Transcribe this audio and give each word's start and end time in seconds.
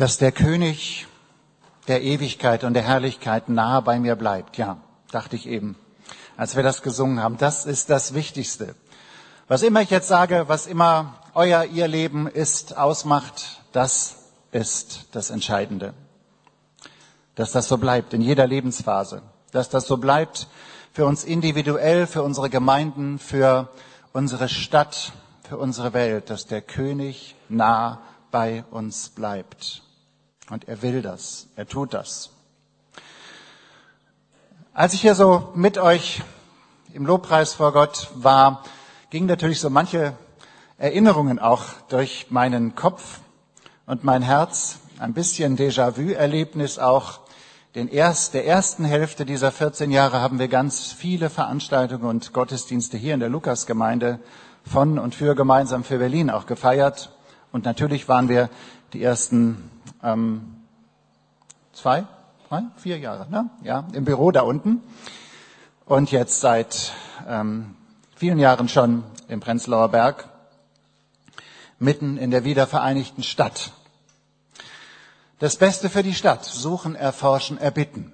dass 0.00 0.16
der 0.16 0.32
König 0.32 1.06
der 1.86 2.00
Ewigkeit 2.00 2.64
und 2.64 2.72
der 2.72 2.84
Herrlichkeit 2.84 3.50
nahe 3.50 3.82
bei 3.82 4.00
mir 4.00 4.16
bleibt. 4.16 4.56
Ja, 4.56 4.78
dachte 5.10 5.36
ich 5.36 5.46
eben, 5.46 5.76
als 6.38 6.56
wir 6.56 6.62
das 6.62 6.80
gesungen 6.80 7.22
haben. 7.22 7.36
Das 7.36 7.66
ist 7.66 7.90
das 7.90 8.14
Wichtigste. 8.14 8.74
Was 9.46 9.62
immer 9.62 9.82
ich 9.82 9.90
jetzt 9.90 10.08
sage, 10.08 10.44
was 10.46 10.66
immer 10.66 11.16
euer, 11.34 11.64
ihr 11.64 11.86
Leben 11.86 12.26
ist, 12.28 12.78
ausmacht, 12.78 13.60
das 13.72 14.16
ist 14.52 15.04
das 15.12 15.28
Entscheidende. 15.28 15.92
Dass 17.34 17.52
das 17.52 17.68
so 17.68 17.76
bleibt 17.76 18.14
in 18.14 18.22
jeder 18.22 18.46
Lebensphase. 18.46 19.20
Dass 19.52 19.68
das 19.68 19.86
so 19.86 19.98
bleibt 19.98 20.46
für 20.94 21.04
uns 21.04 21.24
individuell, 21.24 22.06
für 22.06 22.22
unsere 22.22 22.48
Gemeinden, 22.48 23.18
für 23.18 23.68
unsere 24.14 24.48
Stadt, 24.48 25.12
für 25.46 25.58
unsere 25.58 25.92
Welt, 25.92 26.30
dass 26.30 26.46
der 26.46 26.62
König 26.62 27.36
nah 27.50 28.00
bei 28.30 28.64
uns 28.70 29.10
bleibt. 29.10 29.82
Und 30.50 30.66
er 30.68 30.82
will 30.82 31.00
das, 31.00 31.46
er 31.54 31.66
tut 31.66 31.94
das. 31.94 32.30
Als 34.74 34.94
ich 34.94 35.00
hier 35.00 35.14
so 35.14 35.52
mit 35.54 35.78
euch 35.78 36.22
im 36.92 37.06
Lobpreis 37.06 37.54
vor 37.54 37.72
Gott 37.72 38.10
war, 38.14 38.64
gingen 39.10 39.28
natürlich 39.28 39.60
so 39.60 39.70
manche 39.70 40.12
Erinnerungen 40.76 41.38
auch 41.38 41.64
durch 41.88 42.26
meinen 42.30 42.74
Kopf 42.74 43.20
und 43.86 44.02
mein 44.02 44.22
Herz. 44.22 44.80
Ein 44.98 45.14
bisschen 45.14 45.56
Déjà-vu-Erlebnis 45.56 46.80
auch. 46.80 47.20
Den 47.76 47.86
erst, 47.86 48.34
der 48.34 48.44
ersten 48.44 48.84
Hälfte 48.84 49.24
dieser 49.24 49.52
14 49.52 49.92
Jahre 49.92 50.20
haben 50.20 50.40
wir 50.40 50.48
ganz 50.48 50.90
viele 50.90 51.30
Veranstaltungen 51.30 52.06
und 52.06 52.32
Gottesdienste 52.32 52.96
hier 52.96 53.14
in 53.14 53.20
der 53.20 53.28
Lukasgemeinde 53.28 54.18
von 54.64 54.98
und 54.98 55.14
für 55.14 55.36
gemeinsam 55.36 55.84
für 55.84 55.98
Berlin 55.98 56.28
auch 56.28 56.46
gefeiert. 56.46 57.12
Und 57.52 57.64
natürlich 57.64 58.08
waren 58.08 58.28
wir 58.28 58.50
die 58.92 59.02
ersten 59.02 59.70
ähm, 60.02 60.56
zwei, 61.72 62.04
drei, 62.48 62.62
vier 62.76 62.98
Jahre, 62.98 63.30
ne? 63.30 63.50
ja, 63.62 63.86
im 63.92 64.04
Büro 64.04 64.30
da 64.30 64.42
unten. 64.42 64.82
Und 65.84 66.12
jetzt 66.12 66.40
seit 66.40 66.92
ähm, 67.26 67.76
vielen 68.14 68.38
Jahren 68.38 68.68
schon 68.68 69.04
im 69.28 69.40
Prenzlauer 69.40 69.88
Berg, 69.88 70.28
mitten 71.78 72.16
in 72.16 72.30
der 72.30 72.44
wiedervereinigten 72.44 73.22
Stadt. 73.22 73.72
Das 75.38 75.56
Beste 75.56 75.88
für 75.88 76.02
die 76.02 76.14
Stadt. 76.14 76.44
Suchen, 76.44 76.94
erforschen, 76.94 77.56
erbitten. 77.56 78.12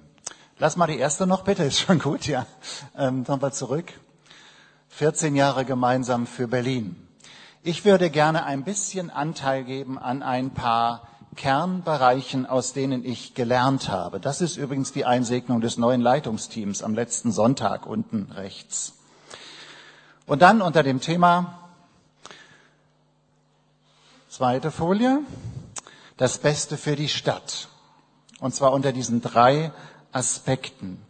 Lass 0.59 0.77
mal 0.77 0.87
die 0.87 0.97
erste 0.97 1.27
noch 1.27 1.43
bitte, 1.43 1.65
ist 1.65 1.81
schon 1.81 1.99
gut, 1.99 2.25
ja. 2.25 2.45
Ähm, 2.97 3.25
Nochmal 3.27 3.51
zurück. 3.53 3.91
14 4.89 5.35
Jahre 5.35 5.65
gemeinsam 5.65 6.25
für 6.25 6.47
Berlin. 6.47 6.95
Ich 7.61 7.83
würde 7.83 8.09
gerne 8.09 8.45
ein 8.45 8.63
bisschen 8.63 9.09
Anteil 9.09 9.65
geben 9.65 9.99
an 9.99 10.23
ein 10.23 10.51
paar 10.51 11.07
Kernbereichen, 11.37 12.45
aus 12.45 12.73
denen 12.73 13.05
ich 13.05 13.33
gelernt 13.33 13.87
habe. 13.87 14.19
Das 14.19 14.41
ist 14.41 14.57
übrigens 14.57 14.91
die 14.91 15.05
Einsegnung 15.05 15.61
des 15.61 15.77
neuen 15.77 16.01
Leitungsteams 16.01 16.83
am 16.83 16.93
letzten 16.93 17.31
Sonntag 17.31 17.85
unten 17.85 18.29
rechts. 18.33 18.93
Und 20.25 20.41
dann 20.41 20.61
unter 20.61 20.83
dem 20.83 20.99
Thema, 20.99 21.59
zweite 24.27 24.71
Folie, 24.71 25.19
das 26.17 26.39
Beste 26.39 26.75
für 26.75 26.97
die 26.97 27.07
Stadt. 27.07 27.69
Und 28.41 28.53
zwar 28.53 28.73
unter 28.73 28.91
diesen 28.91 29.21
drei 29.21 29.71
Aspekten. 30.11 31.01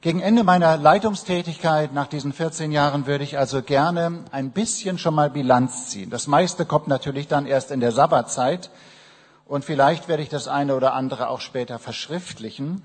Gegen 0.00 0.20
Ende 0.20 0.44
meiner 0.44 0.76
Leitungstätigkeit 0.76 1.92
nach 1.92 2.06
diesen 2.06 2.32
14 2.32 2.70
Jahren 2.70 3.06
würde 3.06 3.24
ich 3.24 3.36
also 3.36 3.62
gerne 3.62 4.24
ein 4.30 4.52
bisschen 4.52 4.96
schon 4.98 5.14
mal 5.14 5.28
Bilanz 5.28 5.88
ziehen. 5.88 6.10
Das 6.10 6.28
meiste 6.28 6.66
kommt 6.66 6.86
natürlich 6.86 7.26
dann 7.26 7.46
erst 7.46 7.72
in 7.72 7.80
der 7.80 7.90
Sabbatzeit 7.90 8.70
und 9.48 9.64
vielleicht 9.64 10.08
werde 10.08 10.22
ich 10.22 10.28
das 10.28 10.46
eine 10.46 10.76
oder 10.76 10.92
andere 10.92 11.30
auch 11.30 11.40
später 11.40 11.78
verschriftlichen. 11.78 12.82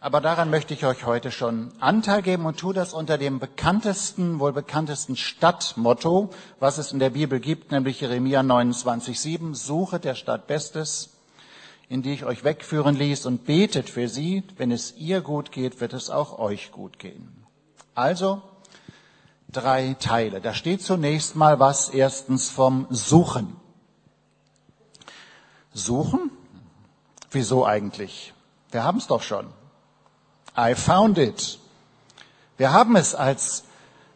Aber 0.00 0.20
daran 0.20 0.50
möchte 0.50 0.74
ich 0.74 0.84
euch 0.84 1.06
heute 1.06 1.30
schon 1.30 1.72
Anteil 1.78 2.20
geben 2.22 2.46
und 2.46 2.58
tue 2.58 2.74
das 2.74 2.92
unter 2.92 3.16
dem 3.16 3.38
bekanntesten, 3.38 4.38
wohl 4.38 4.52
bekanntesten 4.52 5.16
Stadtmotto, 5.16 6.30
was 6.58 6.78
es 6.78 6.92
in 6.92 6.98
der 6.98 7.10
Bibel 7.10 7.38
gibt, 7.38 7.70
nämlich 7.70 8.00
Jeremia 8.00 8.40
29,7. 8.40 9.54
Suche 9.54 10.00
der 10.00 10.14
Stadt 10.14 10.46
Bestes, 10.46 11.10
in 11.88 12.02
die 12.02 12.12
ich 12.12 12.24
euch 12.24 12.44
wegführen 12.44 12.96
ließ 12.96 13.26
und 13.26 13.44
betet 13.44 13.88
für 13.88 14.08
sie. 14.08 14.42
Wenn 14.56 14.72
es 14.72 14.96
ihr 14.96 15.20
gut 15.20 15.52
geht, 15.52 15.80
wird 15.80 15.92
es 15.92 16.10
auch 16.10 16.38
euch 16.38 16.72
gut 16.72 16.98
gehen. 16.98 17.46
Also, 17.94 18.42
drei 19.50 19.96
Teile. 20.00 20.40
Da 20.40 20.54
steht 20.54 20.82
zunächst 20.82 21.36
mal 21.36 21.60
was 21.60 21.88
erstens 21.90 22.50
vom 22.50 22.86
Suchen. 22.90 23.56
Suchen? 25.74 26.30
Wieso 27.30 27.66
eigentlich? 27.66 28.32
Wir 28.70 28.84
haben 28.84 28.98
es 28.98 29.08
doch 29.08 29.22
schon. 29.22 29.46
I 30.56 30.74
found 30.74 31.18
it. 31.18 31.58
Wir 32.56 32.72
haben 32.72 32.94
es 32.94 33.14
als 33.14 33.64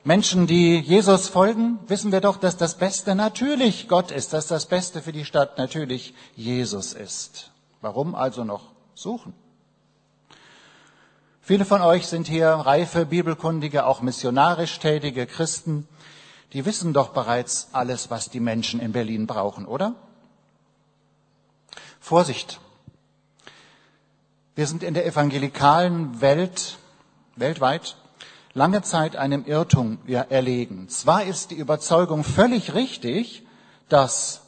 Menschen, 0.05 0.47
die 0.47 0.79
Jesus 0.79 1.29
folgen, 1.29 1.81
wissen 1.89 2.13
wir 2.13 2.21
doch, 2.21 2.37
dass 2.37 2.57
das 2.57 2.77
Beste 2.77 3.15
natürlich 3.15 3.89
Gott 3.89 4.13
ist, 4.13 4.33
dass 4.33 4.47
das 4.47 4.67
Beste 4.67 5.03
für 5.03 5.13
die 5.13 5.25
Stadt 5.25 5.59
natürlich 5.59 6.15
Jesus 6.37 6.93
ist. 6.93 7.51
Warum 7.81 8.15
also 8.15 8.45
noch 8.45 8.71
suchen? 8.95 9.35
Viele 11.43 11.65
von 11.65 11.83
euch 11.83 12.07
sind 12.07 12.29
hier 12.29 12.49
reife, 12.49 13.07
bibelkundige, 13.07 13.87
auch 13.87 14.01
missionarisch 14.01 14.79
tätige 14.79 15.27
Christen. 15.27 15.89
Die 16.53 16.65
wissen 16.65 16.93
doch 16.93 17.09
bereits 17.09 17.69
alles, 17.73 18.11
was 18.11 18.31
die 18.31 18.41
Menschen 18.41 18.81
in 18.81 18.93
Berlin 18.93 19.27
brauchen, 19.27 19.67
oder? 19.67 19.95
Vorsicht! 22.01 22.61
Wir 24.55 24.67
sind 24.67 24.83
in 24.83 24.95
der 24.95 25.07
evangelikalen 25.07 26.21
Welt 26.21 26.79
weltweit 27.37 27.97
lange 28.55 28.83
Zeit 28.83 29.15
einem 29.15 29.45
Irrtum 29.45 29.99
erlegen. 30.07 30.89
Zwar 30.89 31.23
ist 31.23 31.53
die 31.53 31.57
Überzeugung 31.57 32.25
völlig 32.25 32.75
richtig, 32.75 33.47
dass 33.89 34.43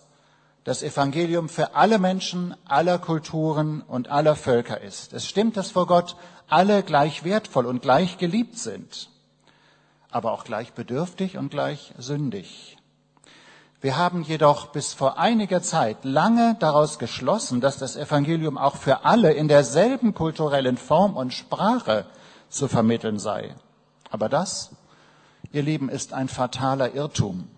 das 0.65 0.83
Evangelium 0.83 1.49
für 1.49 1.75
alle 1.75 1.99
Menschen, 1.99 2.55
aller 2.65 2.99
Kulturen 2.99 3.83
und 3.83 4.09
aller 4.09 4.37
Völker 4.37 4.81
ist. 4.81 5.13
Es 5.13 5.27
stimmt, 5.27 5.57
dass 5.57 5.71
vor 5.71 5.87
Gott 5.87 6.17
alle 6.49 6.83
gleich 6.83 7.25
wertvoll 7.25 7.67
und 7.67 7.81
gleich 7.81 8.19
geliebt 8.19 8.59
sind, 8.59 9.11
aber 10.11 10.33
auch 10.33 10.45
gleich 10.45 10.73
bedürftig 10.73 11.39
und 11.39 11.51
gleich 11.51 11.95
sündig. 11.99 12.77
Wir 13.83 13.97
haben 13.97 14.23
jedoch 14.23 14.67
bis 14.67 14.93
vor 14.93 15.19
einiger 15.19 15.63
Zeit 15.63 16.05
lange 16.05 16.55
daraus 16.61 16.99
geschlossen, 16.99 17.63
dass 17.63 17.79
das 17.79 17.97
Evangelium 17.97 18.59
auch 18.59 18.77
für 18.77 19.07
alle 19.07 19.33
in 19.33 19.49
derselben 19.49 20.13
kulturellen 20.13 20.77
Form 20.77 21.17
und 21.17 21.33
Sprache 21.33 22.05
zu 22.51 22.69
vermitteln 22.69 23.19
sei. 23.19 23.55
Aber 24.11 24.29
das, 24.29 24.71
ihr 25.51 25.63
Lieben, 25.63 25.89
ist 25.89 26.13
ein 26.13 26.29
fataler 26.29 26.95
Irrtum. 26.95 27.49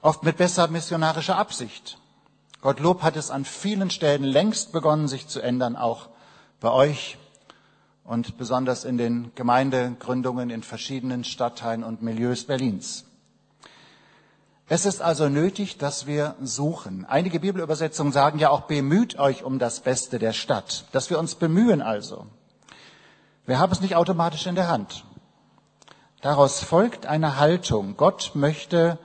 Oft 0.00 0.22
mit 0.22 0.38
besser 0.38 0.68
missionarischer 0.68 1.36
Absicht. 1.36 1.98
Gottlob 2.62 3.02
hat 3.02 3.16
es 3.16 3.30
an 3.30 3.44
vielen 3.44 3.90
Stellen 3.90 4.24
längst 4.24 4.72
begonnen, 4.72 5.06
sich 5.06 5.28
zu 5.28 5.40
ändern, 5.40 5.76
auch 5.76 6.08
bei 6.60 6.70
euch 6.70 7.18
und 8.04 8.38
besonders 8.38 8.84
in 8.84 8.96
den 8.96 9.32
Gemeindegründungen 9.34 10.48
in 10.48 10.62
verschiedenen 10.62 11.24
Stadtteilen 11.24 11.84
und 11.84 12.00
Milieus 12.00 12.44
Berlins. 12.44 13.04
Es 14.68 14.84
ist 14.84 15.00
also 15.00 15.28
nötig, 15.28 15.78
dass 15.78 16.06
wir 16.06 16.34
suchen. 16.42 17.04
Einige 17.04 17.38
Bibelübersetzungen 17.38 18.12
sagen 18.12 18.40
ja 18.40 18.50
auch, 18.50 18.62
bemüht 18.62 19.16
euch 19.16 19.44
um 19.44 19.60
das 19.60 19.80
Beste 19.80 20.18
der 20.18 20.32
Stadt. 20.32 20.86
Dass 20.90 21.08
wir 21.08 21.20
uns 21.20 21.36
bemühen 21.36 21.80
also. 21.80 22.26
Wir 23.46 23.60
haben 23.60 23.70
es 23.70 23.80
nicht 23.80 23.94
automatisch 23.94 24.46
in 24.46 24.56
der 24.56 24.66
Hand. 24.66 25.04
Daraus 26.20 26.64
folgt 26.64 27.06
eine 27.06 27.38
Haltung. 27.38 27.96
Gott 27.96 28.32
möchte 28.34 28.98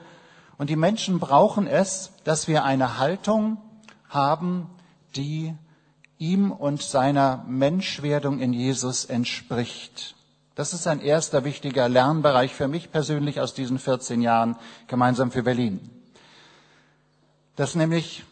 und 0.58 0.68
die 0.68 0.76
Menschen 0.76 1.20
brauchen 1.20 1.68
es, 1.68 2.10
dass 2.24 2.48
wir 2.48 2.64
eine 2.64 2.98
Haltung 2.98 3.58
haben, 4.08 4.68
die 5.14 5.54
ihm 6.18 6.50
und 6.50 6.82
seiner 6.82 7.44
Menschwerdung 7.46 8.40
in 8.40 8.52
Jesus 8.52 9.04
entspricht. 9.04 10.16
Das 10.54 10.74
ist 10.74 10.86
ein 10.86 11.00
erster 11.00 11.44
wichtiger 11.44 11.88
Lernbereich 11.88 12.54
für 12.54 12.68
mich 12.68 12.92
persönlich 12.92 13.40
aus 13.40 13.54
diesen 13.54 13.78
14 13.78 14.20
Jahren 14.20 14.56
gemeinsam 14.86 15.30
für 15.30 15.42
Berlin. 15.42 15.90
Das 17.56 17.70
ist 17.70 17.76
nämlich 17.76 18.24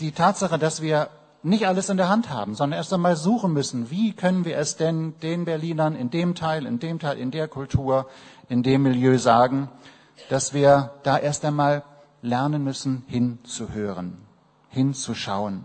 die 0.00 0.12
Tatsache, 0.12 0.58
dass 0.58 0.82
wir 0.82 1.08
nicht 1.44 1.66
alles 1.66 1.88
in 1.88 1.96
der 1.96 2.08
Hand 2.08 2.30
haben, 2.30 2.54
sondern 2.54 2.78
erst 2.78 2.92
einmal 2.92 3.16
suchen 3.16 3.52
müssen, 3.52 3.90
wie 3.90 4.12
können 4.12 4.44
wir 4.44 4.56
es 4.58 4.76
denn 4.76 5.14
den 5.20 5.44
Berlinern 5.44 5.96
in 5.96 6.10
dem 6.10 6.34
Teil, 6.34 6.66
in 6.66 6.78
dem 6.78 6.98
Teil, 6.98 7.18
in 7.18 7.30
der 7.30 7.48
Kultur, 7.48 8.08
in 8.48 8.62
dem 8.62 8.82
Milieu 8.82 9.18
sagen, 9.18 9.68
dass 10.28 10.54
wir 10.54 10.92
da 11.02 11.18
erst 11.18 11.44
einmal 11.44 11.82
lernen 12.22 12.62
müssen, 12.62 13.04
hinzuhören, 13.08 14.18
hinzuschauen. 14.68 15.64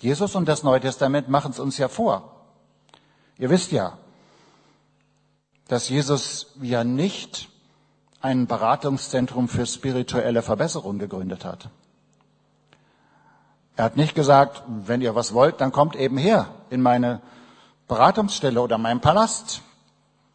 Jesus 0.00 0.34
und 0.34 0.48
das 0.48 0.62
Neue 0.62 0.80
Testament 0.80 1.28
machen 1.28 1.52
es 1.52 1.60
uns 1.60 1.78
ja 1.78 1.88
vor. 1.88 2.36
Ihr 3.38 3.50
wisst 3.50 3.70
ja, 3.70 3.98
dass 5.70 5.88
Jesus 5.88 6.48
ja 6.60 6.82
nicht 6.82 7.48
ein 8.20 8.48
Beratungszentrum 8.48 9.48
für 9.48 9.66
spirituelle 9.66 10.42
Verbesserung 10.42 10.98
gegründet 10.98 11.44
hat. 11.44 11.68
Er 13.76 13.84
hat 13.84 13.96
nicht 13.96 14.16
gesagt, 14.16 14.64
wenn 14.66 15.00
ihr 15.00 15.14
was 15.14 15.32
wollt, 15.32 15.60
dann 15.60 15.70
kommt 15.70 15.94
eben 15.94 16.18
her 16.18 16.48
in 16.70 16.82
meine 16.82 17.22
Beratungsstelle 17.86 18.60
oder 18.60 18.78
meinen 18.78 19.00
Palast. 19.00 19.62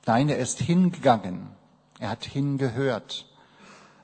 Nein, 0.06 0.30
er 0.30 0.38
ist 0.38 0.60
hingegangen. 0.60 1.50
Er 2.00 2.12
hat 2.12 2.24
hingehört. 2.24 3.26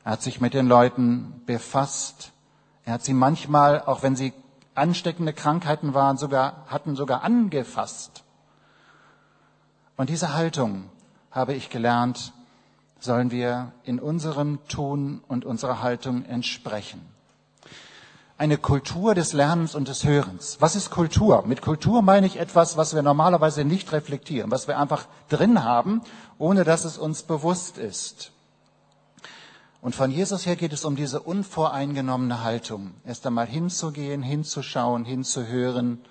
Er 0.03 0.11
hat 0.11 0.21
sich 0.21 0.41
mit 0.41 0.53
den 0.53 0.67
Leuten 0.67 1.43
befasst. 1.45 2.33
Er 2.83 2.95
hat 2.95 3.05
sie 3.05 3.13
manchmal, 3.13 3.81
auch 3.81 4.03
wenn 4.03 4.17
sie 4.17 4.33
ansteckende 4.75 5.31
Krankheiten 5.31 5.93
waren, 5.93 6.17
sogar, 6.17 6.65
hatten 6.67 6.97
sogar 6.97 7.23
angefasst. 7.23 8.25
Und 9.95 10.09
diese 10.09 10.33
Haltung, 10.33 10.90
habe 11.31 11.53
ich 11.53 11.69
gelernt, 11.69 12.33
sollen 12.99 13.31
wir 13.31 13.71
in 13.83 13.99
unserem 13.99 14.59
Tun 14.67 15.23
und 15.27 15.45
unserer 15.45 15.81
Haltung 15.81 16.23
entsprechen. 16.25 17.01
Eine 18.37 18.57
Kultur 18.57 19.13
des 19.15 19.33
Lernens 19.33 19.75
und 19.75 19.87
des 19.87 20.03
Hörens. 20.03 20.57
Was 20.59 20.75
ist 20.75 20.89
Kultur? 20.89 21.43
Mit 21.45 21.61
Kultur 21.61 22.01
meine 22.01 22.25
ich 22.25 22.39
etwas, 22.39 22.75
was 22.75 22.95
wir 22.95 23.01
normalerweise 23.01 23.63
nicht 23.63 23.91
reflektieren, 23.91 24.49
was 24.49 24.67
wir 24.67 24.79
einfach 24.79 25.05
drin 25.29 25.63
haben, 25.63 26.01
ohne 26.37 26.63
dass 26.63 26.83
es 26.83 26.97
uns 26.97 27.23
bewusst 27.23 27.77
ist. 27.77 28.31
Und 29.81 29.95
von 29.95 30.11
Jesus 30.11 30.45
her 30.45 30.55
geht 30.55 30.73
es 30.73 30.85
um 30.85 30.95
diese 30.95 31.21
unvoreingenommene 31.21 32.43
Haltung. 32.43 32.93
Erst 33.05 33.25
einmal 33.25 33.47
hinzugehen, 33.47 34.21
hinzuschauen, 34.21 35.05
hinzuhören. 35.05 36.01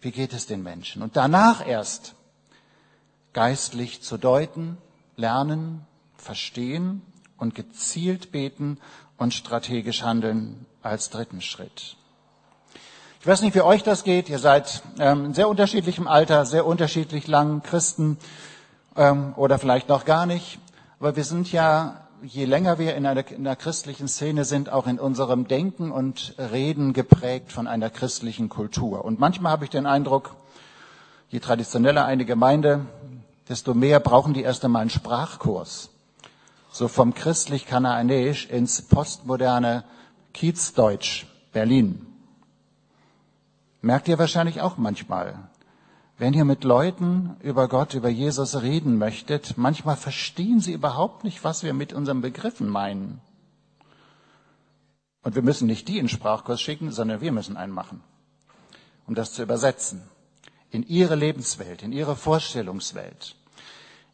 Wie 0.00 0.12
geht 0.12 0.32
es 0.32 0.46
den 0.46 0.62
Menschen? 0.62 1.02
Und 1.02 1.16
danach 1.16 1.66
erst 1.66 2.14
geistlich 3.32 4.02
zu 4.02 4.18
deuten, 4.18 4.78
lernen, 5.16 5.86
verstehen 6.16 7.02
und 7.36 7.54
gezielt 7.54 8.32
beten 8.32 8.78
und 9.16 9.34
strategisch 9.34 10.02
handeln 10.02 10.66
als 10.82 11.10
dritten 11.10 11.40
Schritt. 11.40 11.96
Ich 13.20 13.26
weiß 13.26 13.42
nicht, 13.42 13.54
wie 13.54 13.62
euch 13.62 13.82
das 13.82 14.02
geht. 14.02 14.28
Ihr 14.28 14.38
seid 14.40 14.82
ähm, 14.98 15.26
in 15.26 15.34
sehr 15.34 15.48
unterschiedlichem 15.48 16.08
Alter, 16.08 16.44
sehr 16.44 16.66
unterschiedlich 16.66 17.28
lang 17.28 17.62
Christen 17.62 18.18
ähm, 18.96 19.32
oder 19.36 19.58
vielleicht 19.58 19.88
noch 19.88 20.04
gar 20.04 20.26
nicht. 20.26 20.58
Aber 20.98 21.14
wir 21.14 21.24
sind 21.24 21.52
ja 21.52 22.02
je 22.22 22.44
länger 22.44 22.78
wir 22.78 22.94
in 22.94 23.04
einer, 23.04 23.28
in 23.30 23.46
einer 23.46 23.56
christlichen 23.56 24.08
Szene 24.08 24.44
sind, 24.44 24.70
auch 24.70 24.86
in 24.86 24.98
unserem 24.98 25.48
Denken 25.48 25.90
und 25.90 26.34
Reden 26.38 26.92
geprägt 26.92 27.52
von 27.52 27.66
einer 27.66 27.90
christlichen 27.90 28.48
Kultur. 28.48 29.04
Und 29.04 29.18
manchmal 29.18 29.52
habe 29.52 29.64
ich 29.64 29.70
den 29.70 29.86
Eindruck, 29.86 30.36
je 31.28 31.40
traditioneller 31.40 32.04
eine 32.04 32.24
Gemeinde, 32.24 32.86
desto 33.48 33.74
mehr 33.74 34.00
brauchen 34.00 34.34
die 34.34 34.42
erst 34.42 34.64
einmal 34.64 34.82
einen 34.82 34.90
Sprachkurs. 34.90 35.90
So 36.70 36.88
vom 36.88 37.14
christlich-kanaanäisch 37.14 38.46
ins 38.46 38.82
postmoderne 38.82 39.84
Kiezdeutsch 40.32 41.26
Berlin. 41.52 42.06
Merkt 43.82 44.08
ihr 44.08 44.18
wahrscheinlich 44.18 44.60
auch 44.60 44.76
manchmal. 44.76 45.50
Wenn 46.18 46.34
ihr 46.34 46.44
mit 46.44 46.62
Leuten 46.62 47.36
über 47.40 47.68
Gott, 47.68 47.94
über 47.94 48.08
Jesus 48.08 48.62
reden 48.62 48.96
möchtet, 48.96 49.58
manchmal 49.58 49.96
verstehen 49.96 50.60
sie 50.60 50.72
überhaupt 50.72 51.24
nicht, 51.24 51.42
was 51.42 51.64
wir 51.64 51.74
mit 51.74 51.92
unseren 51.92 52.20
Begriffen 52.20 52.68
meinen. 52.68 53.20
Und 55.22 55.34
wir 55.34 55.42
müssen 55.42 55.66
nicht 55.66 55.88
die 55.88 55.98
in 55.98 56.08
Sprachkurs 56.08 56.60
schicken, 56.60 56.92
sondern 56.92 57.20
wir 57.20 57.32
müssen 57.32 57.56
einen 57.56 57.72
machen, 57.72 58.02
um 59.06 59.14
das 59.14 59.32
zu 59.32 59.42
übersetzen. 59.42 60.02
In 60.72 60.82
ihre 60.82 61.14
Lebenswelt, 61.14 61.82
in 61.82 61.92
ihre 61.92 62.16
Vorstellungswelt, 62.16 63.36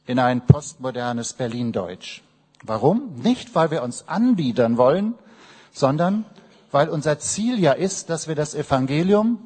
in 0.07 0.19
ein 0.19 0.45
postmodernes 0.47 1.33
Berlin-Deutsch. 1.33 2.23
Warum? 2.63 3.15
Nicht, 3.23 3.55
weil 3.55 3.71
wir 3.71 3.83
uns 3.83 4.07
anbiedern 4.09 4.77
wollen, 4.77 5.15
sondern 5.73 6.27
weil 6.71 6.91
unser 6.91 7.19
Ziel 7.19 7.59
ja 7.59 7.73
ist, 7.73 8.11
dass 8.11 8.29
wir 8.29 8.35
das 8.35 8.55
Evangelium 8.55 9.39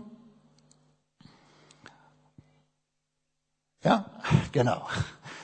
Ja, 3.85 4.07
genau. 4.53 4.87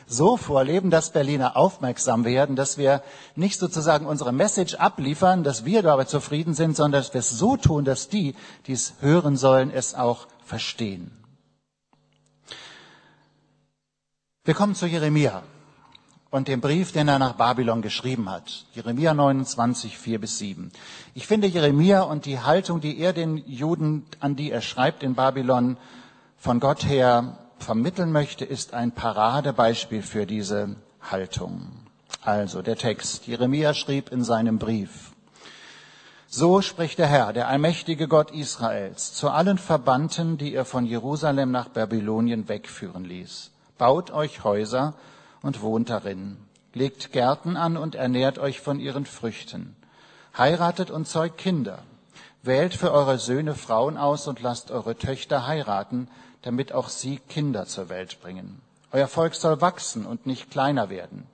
So 0.06 0.36
vorleben, 0.36 0.90
dass 0.90 1.10
Berliner 1.10 1.56
aufmerksam 1.56 2.24
werden, 2.24 2.56
dass 2.56 2.78
wir 2.78 3.02
nicht 3.34 3.58
sozusagen 3.58 4.06
unsere 4.06 4.32
Message 4.32 4.76
abliefern, 4.76 5.42
dass 5.44 5.64
wir 5.64 5.82
dabei 5.82 6.04
zufrieden 6.04 6.54
sind, 6.54 6.76
sondern 6.76 7.02
dass 7.02 7.12
wir 7.12 7.18
es 7.18 7.30
so 7.30 7.56
tun, 7.56 7.84
dass 7.84 8.08
die, 8.08 8.34
die 8.66 8.72
es 8.72 8.94
hören 9.00 9.36
sollen, 9.36 9.70
es 9.70 9.94
auch 9.94 10.28
verstehen. 10.44 11.17
Wir 14.44 14.54
kommen 14.54 14.74
zu 14.74 14.86
Jeremia 14.86 15.42
und 16.30 16.48
dem 16.48 16.60
Brief, 16.60 16.92
den 16.92 17.08
er 17.08 17.18
nach 17.18 17.34
Babylon 17.34 17.82
geschrieben 17.82 18.30
hat. 18.30 18.66
Jeremia 18.72 19.14
29, 19.14 19.98
4 19.98 20.20
bis 20.20 20.38
7. 20.38 20.70
Ich 21.14 21.26
finde 21.26 21.46
Jeremia 21.46 22.02
und 22.02 22.26
die 22.26 22.40
Haltung, 22.40 22.80
die 22.80 22.98
er 22.98 23.12
den 23.12 23.36
Juden, 23.46 24.06
an 24.20 24.36
die 24.36 24.50
er 24.50 24.60
schreibt 24.60 25.02
in 25.02 25.14
Babylon, 25.14 25.76
von 26.36 26.60
Gott 26.60 26.86
her 26.86 27.38
vermitteln 27.58 28.12
möchte, 28.12 28.44
ist 28.44 28.74
ein 28.74 28.92
Paradebeispiel 28.92 30.02
für 30.02 30.26
diese 30.26 30.76
Haltung. 31.00 31.68
Also 32.22 32.62
der 32.62 32.76
Text. 32.76 33.26
Jeremia 33.26 33.74
schrieb 33.74 34.10
in 34.10 34.24
seinem 34.24 34.58
Brief. 34.58 35.12
So 36.26 36.60
spricht 36.60 36.98
der 36.98 37.06
Herr, 37.06 37.32
der 37.32 37.48
allmächtige 37.48 38.06
Gott 38.06 38.30
Israels, 38.32 39.14
zu 39.14 39.30
allen 39.30 39.56
Verbannten, 39.56 40.36
die 40.36 40.54
er 40.54 40.66
von 40.66 40.84
Jerusalem 40.84 41.50
nach 41.50 41.68
Babylonien 41.68 42.48
wegführen 42.48 43.04
ließ. 43.04 43.50
Baut 43.78 44.10
euch 44.10 44.42
Häuser 44.42 44.94
und 45.40 45.62
wohnt 45.62 45.88
darin. 45.88 46.36
Legt 46.74 47.12
Gärten 47.12 47.56
an 47.56 47.76
und 47.76 47.94
ernährt 47.94 48.38
euch 48.38 48.60
von 48.60 48.80
ihren 48.80 49.06
Früchten. 49.06 49.76
Heiratet 50.36 50.90
und 50.90 51.06
zeugt 51.06 51.38
Kinder. 51.38 51.78
Wählt 52.42 52.74
für 52.74 52.92
eure 52.92 53.18
Söhne 53.18 53.54
Frauen 53.54 53.96
aus 53.96 54.26
und 54.26 54.40
lasst 54.40 54.72
eure 54.72 54.96
Töchter 54.96 55.46
heiraten, 55.46 56.08
damit 56.42 56.72
auch 56.72 56.88
sie 56.88 57.18
Kinder 57.18 57.66
zur 57.66 57.88
Welt 57.88 58.20
bringen. 58.20 58.60
Euer 58.90 59.06
Volk 59.06 59.36
soll 59.36 59.60
wachsen 59.60 60.06
und 60.06 60.26
nicht 60.26 60.50
kleiner 60.50 60.90
werden. 60.90 61.26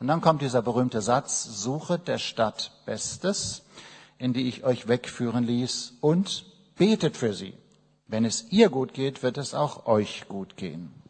Und 0.00 0.08
dann 0.08 0.20
kommt 0.20 0.42
dieser 0.42 0.62
berühmte 0.62 1.00
Satz, 1.00 1.44
suchet 1.44 2.08
der 2.08 2.18
Stadt 2.18 2.72
Bestes, 2.86 3.62
in 4.18 4.32
die 4.32 4.48
ich 4.48 4.64
euch 4.64 4.88
wegführen 4.88 5.44
ließ, 5.44 5.94
und 6.00 6.44
betet 6.76 7.16
für 7.16 7.34
sie. 7.34 7.54
Wenn 8.08 8.24
es 8.24 8.50
ihr 8.50 8.68
gut 8.68 8.94
geht, 8.94 9.22
wird 9.22 9.38
es 9.38 9.54
auch 9.54 9.86
euch 9.86 10.26
gut 10.28 10.56
gehen. 10.56 11.03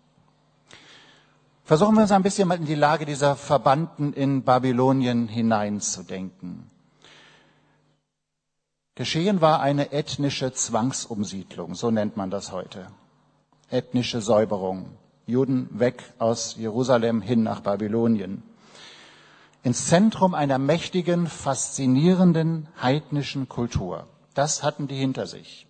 Versuchen 1.65 1.95
wir 1.95 2.03
uns 2.03 2.13
ein 2.13 2.23
bisschen 2.23 2.49
mal 2.49 2.59
in 2.59 2.67
die 2.67 2.75
Lage 2.75 3.07
dieser 3.07 3.37
Verbannten 3.37 4.13
in 4.13 4.43
Babylonien 4.43 5.29
hineinzudenken. 5.29 6.71
Geschehen 8.94 9.41
war 9.41 9.61
eine 9.61 9.93
ethnische 9.93 10.53
Zwangsumsiedlung, 10.53 11.75
so 11.75 11.91
nennt 11.91 12.17
man 12.17 12.31
das 12.31 12.53
heute 12.53 12.87
ethnische 13.71 14.21
Säuberung. 14.21 14.97
Juden 15.27 15.69
weg 15.73 16.03
aus 16.19 16.56
Jerusalem 16.56 17.23
hin 17.23 17.43
nach 17.43 17.61
Babylonien. 17.61 18.43
Ins 19.63 19.87
Zentrum 19.87 20.35
einer 20.35 20.59
mächtigen, 20.59 21.27
faszinierenden 21.27 22.69
heidnischen 22.81 23.49
Kultur. 23.49 24.06
Das 24.35 24.63
hatten 24.63 24.87
die 24.87 24.97
hinter 24.97 25.27
sich. 25.27 25.67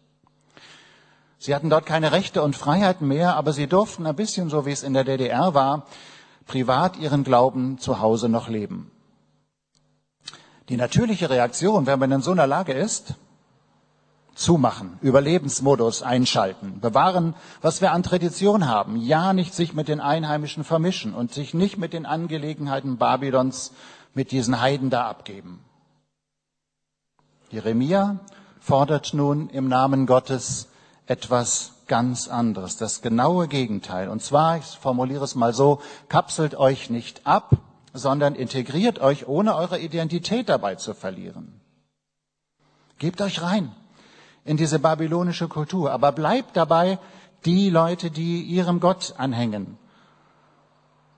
Sie 1.38 1.54
hatten 1.54 1.70
dort 1.70 1.86
keine 1.86 2.12
Rechte 2.12 2.42
und 2.42 2.56
Freiheiten 2.56 3.06
mehr, 3.08 3.36
aber 3.36 3.52
sie 3.52 3.66
durften 3.66 4.06
ein 4.06 4.16
bisschen, 4.16 4.48
so 4.48 4.66
wie 4.66 4.72
es 4.72 4.82
in 4.82 4.94
der 4.94 5.04
DDR 5.04 5.54
war, 5.54 5.86
privat 6.46 6.96
ihren 6.96 7.24
Glauben 7.24 7.78
zu 7.78 8.00
Hause 8.00 8.28
noch 8.28 8.48
leben. 8.48 8.90
Die 10.68 10.76
natürliche 10.76 11.28
Reaktion, 11.28 11.86
wenn 11.86 11.98
man 11.98 12.12
in 12.12 12.22
so 12.22 12.30
einer 12.30 12.46
Lage 12.46 12.72
ist, 12.72 13.14
zumachen, 14.34 14.98
Überlebensmodus 15.00 16.02
einschalten, 16.02 16.80
bewahren, 16.80 17.34
was 17.60 17.80
wir 17.80 17.92
an 17.92 18.02
Tradition 18.02 18.66
haben, 18.66 18.96
ja 18.96 19.32
nicht 19.32 19.54
sich 19.54 19.74
mit 19.74 19.88
den 19.88 20.00
Einheimischen 20.00 20.64
vermischen 20.64 21.14
und 21.14 21.32
sich 21.32 21.54
nicht 21.54 21.78
mit 21.78 21.92
den 21.92 22.06
Angelegenheiten 22.06 22.96
Babylons 22.96 23.72
mit 24.14 24.32
diesen 24.32 24.60
Heiden 24.60 24.90
da 24.90 25.06
abgeben. 25.06 25.60
Jeremia 27.50 28.18
fordert 28.58 29.14
nun 29.14 29.48
im 29.50 29.68
Namen 29.68 30.06
Gottes 30.06 30.68
etwas 31.06 31.72
ganz 31.86 32.28
anderes, 32.28 32.76
das 32.76 33.02
genaue 33.02 33.48
Gegenteil. 33.48 34.08
Und 34.08 34.22
zwar, 34.22 34.58
ich 34.58 34.64
formuliere 34.64 35.24
es 35.24 35.34
mal 35.34 35.52
so, 35.52 35.80
kapselt 36.08 36.54
euch 36.54 36.90
nicht 36.90 37.26
ab, 37.26 37.56
sondern 37.92 38.34
integriert 38.34 38.98
euch, 38.98 39.28
ohne 39.28 39.54
eure 39.54 39.78
Identität 39.78 40.48
dabei 40.48 40.74
zu 40.76 40.94
verlieren. 40.94 41.60
Gebt 42.98 43.20
euch 43.20 43.42
rein 43.42 43.72
in 44.44 44.56
diese 44.56 44.78
babylonische 44.78 45.48
Kultur. 45.48 45.90
Aber 45.92 46.12
bleibt 46.12 46.56
dabei 46.56 46.98
die 47.44 47.70
Leute, 47.70 48.10
die 48.10 48.42
ihrem 48.42 48.80
Gott 48.80 49.14
anhängen. 49.18 49.78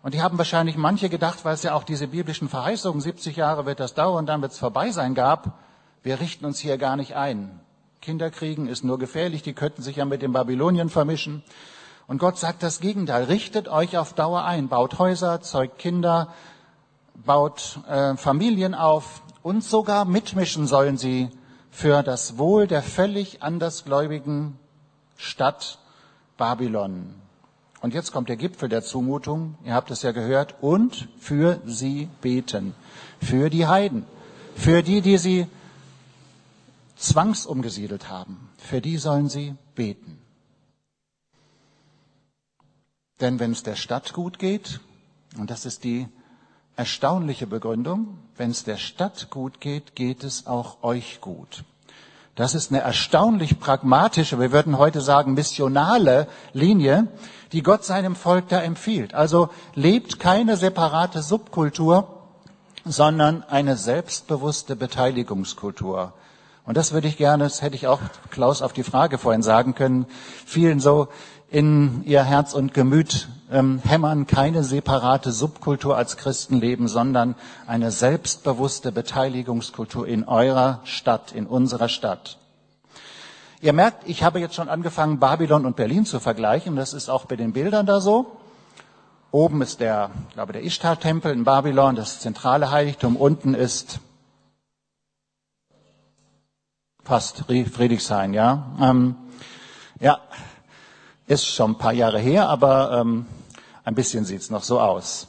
Und 0.02 0.14
die 0.14 0.22
haben 0.22 0.38
wahrscheinlich 0.38 0.76
manche 0.76 1.08
gedacht, 1.08 1.44
weil 1.44 1.54
es 1.54 1.64
ja 1.64 1.74
auch 1.74 1.82
diese 1.82 2.08
biblischen 2.08 2.48
Verheißungen, 2.48 3.00
70 3.00 3.36
Jahre 3.36 3.66
wird 3.66 3.80
das 3.80 3.94
dauern, 3.94 4.26
dann 4.26 4.40
wird 4.40 4.52
es 4.52 4.58
vorbei 4.58 4.90
sein, 4.92 5.14
gab, 5.14 5.58
wir 6.04 6.20
richten 6.20 6.44
uns 6.44 6.60
hier 6.60 6.78
gar 6.78 6.96
nicht 6.96 7.16
ein. 7.16 7.60
Kinder 8.00 8.30
kriegen 8.30 8.68
ist 8.68 8.84
nur 8.84 8.98
gefährlich, 8.98 9.42
die 9.42 9.52
könnten 9.52 9.82
sich 9.82 9.96
ja 9.96 10.04
mit 10.04 10.22
den 10.22 10.32
Babylonien 10.32 10.90
vermischen. 10.90 11.42
Und 12.06 12.18
Gott 12.18 12.38
sagt 12.38 12.62
das 12.62 12.80
Gegenteil, 12.80 13.24
richtet 13.24 13.68
euch 13.68 13.98
auf 13.98 14.12
Dauer 14.12 14.44
ein, 14.44 14.68
baut 14.68 14.98
Häuser, 14.98 15.40
zeugt 15.40 15.78
Kinder, 15.78 16.32
baut 17.14 17.80
äh, 17.88 18.16
Familien 18.16 18.74
auf. 18.74 19.22
Und 19.42 19.64
sogar 19.64 20.04
mitmischen 20.04 20.66
sollen 20.66 20.98
sie 20.98 21.30
für 21.70 22.02
das 22.02 22.38
Wohl 22.38 22.66
der 22.66 22.82
völlig 22.82 23.42
andersgläubigen 23.42 24.58
Stadt 25.16 25.78
Babylon. 26.36 27.14
Und 27.80 27.94
jetzt 27.94 28.12
kommt 28.12 28.28
der 28.28 28.36
Gipfel 28.36 28.68
der 28.68 28.82
Zumutung, 28.82 29.56
ihr 29.64 29.74
habt 29.74 29.90
es 29.90 30.02
ja 30.02 30.12
gehört, 30.12 30.54
und 30.60 31.08
für 31.18 31.60
sie 31.66 32.08
beten, 32.20 32.74
für 33.20 33.50
die 33.50 33.66
Heiden, 33.66 34.06
für 34.54 34.82
die, 34.82 35.02
die 35.02 35.18
sie 35.18 35.46
zwangsumgesiedelt 36.96 38.08
haben, 38.08 38.50
für 38.58 38.80
die 38.80 38.98
sollen 38.98 39.28
sie 39.28 39.54
beten. 39.74 40.18
Denn 43.20 43.38
wenn 43.38 43.52
es 43.52 43.62
der 43.62 43.76
Stadt 43.76 44.12
gut 44.12 44.38
geht, 44.38 44.80
und 45.38 45.50
das 45.50 45.64
ist 45.64 45.84
die 45.84 46.08
erstaunliche 46.76 47.46
Begründung, 47.46 48.18
wenn 48.36 48.50
es 48.50 48.64
der 48.64 48.76
Stadt 48.76 49.30
gut 49.30 49.60
geht, 49.60 49.94
geht 49.94 50.24
es 50.24 50.46
auch 50.46 50.82
euch 50.82 51.20
gut. 51.20 51.64
Das 52.34 52.54
ist 52.54 52.70
eine 52.70 52.82
erstaunlich 52.82 53.58
pragmatische, 53.58 54.38
wir 54.38 54.52
würden 54.52 54.76
heute 54.76 55.00
sagen 55.00 55.32
missionale 55.32 56.28
Linie, 56.52 57.08
die 57.52 57.62
Gott 57.62 57.82
seinem 57.82 58.14
Volk 58.14 58.48
da 58.48 58.60
empfiehlt. 58.60 59.14
Also 59.14 59.48
lebt 59.74 60.18
keine 60.20 60.58
separate 60.58 61.22
Subkultur, 61.22 62.24
sondern 62.84 63.42
eine 63.44 63.78
selbstbewusste 63.78 64.76
Beteiligungskultur. 64.76 66.12
Und 66.66 66.76
das 66.76 66.92
würde 66.92 67.06
ich 67.06 67.16
gerne, 67.16 67.44
das 67.44 67.62
hätte 67.62 67.76
ich 67.76 67.86
auch 67.86 68.00
Klaus 68.30 68.60
auf 68.60 68.72
die 68.72 68.82
Frage 68.82 69.18
vorhin 69.18 69.42
sagen 69.42 69.74
können, 69.76 70.06
vielen 70.44 70.80
so 70.80 71.08
in 71.48 72.02
ihr 72.04 72.24
Herz 72.24 72.54
und 72.54 72.74
Gemüt 72.74 73.28
ähm, 73.52 73.80
hämmern, 73.84 74.26
keine 74.26 74.64
separate 74.64 75.30
Subkultur 75.30 75.96
als 75.96 76.16
Christen 76.16 76.58
leben, 76.58 76.88
sondern 76.88 77.36
eine 77.68 77.92
selbstbewusste 77.92 78.90
Beteiligungskultur 78.90 80.08
in 80.08 80.24
eurer 80.24 80.80
Stadt, 80.82 81.30
in 81.30 81.46
unserer 81.46 81.88
Stadt. 81.88 82.38
Ihr 83.60 83.72
merkt, 83.72 84.08
ich 84.08 84.24
habe 84.24 84.40
jetzt 84.40 84.56
schon 84.56 84.68
angefangen, 84.68 85.20
Babylon 85.20 85.66
und 85.66 85.76
Berlin 85.76 86.04
zu 86.04 86.18
vergleichen. 86.18 86.74
Das 86.74 86.92
ist 86.92 87.08
auch 87.08 87.26
bei 87.26 87.36
den 87.36 87.52
Bildern 87.52 87.86
da 87.86 88.00
so. 88.00 88.26
Oben 89.30 89.62
ist 89.62 89.80
der, 89.80 90.10
ich 90.28 90.34
glaube, 90.34 90.52
der 90.52 90.64
Ishtar-Tempel 90.64 91.32
in 91.32 91.44
Babylon, 91.44 91.94
das 91.94 92.18
zentrale 92.20 92.70
Heiligtum. 92.70 93.16
Unten 93.16 93.54
ist 93.54 94.00
fast 97.06 97.44
Friedrichshain, 97.46 98.34
ja. 98.34 98.66
Ähm, 98.80 99.14
ja, 100.00 100.18
ist 101.28 101.46
schon 101.46 101.72
ein 101.72 101.78
paar 101.78 101.92
Jahre 101.92 102.18
her, 102.18 102.48
aber 102.48 102.98
ähm, 103.00 103.26
ein 103.84 103.94
bisschen 103.94 104.24
sieht's 104.24 104.50
noch 104.50 104.64
so 104.64 104.80
aus. 104.80 105.28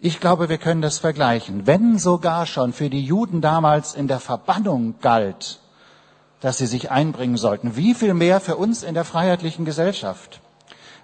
Ich 0.00 0.18
glaube, 0.18 0.48
wir 0.48 0.58
können 0.58 0.82
das 0.82 0.98
vergleichen. 0.98 1.66
Wenn 1.66 1.98
sogar 1.98 2.44
schon 2.44 2.72
für 2.72 2.90
die 2.90 3.04
Juden 3.04 3.40
damals 3.40 3.94
in 3.94 4.08
der 4.08 4.18
Verbannung 4.18 4.96
galt, 5.00 5.60
dass 6.40 6.58
sie 6.58 6.66
sich 6.66 6.90
einbringen 6.90 7.36
sollten, 7.36 7.76
wie 7.76 7.94
viel 7.94 8.12
mehr 8.12 8.40
für 8.40 8.56
uns 8.56 8.82
in 8.82 8.94
der 8.94 9.04
freiheitlichen 9.04 9.64
Gesellschaft? 9.64 10.40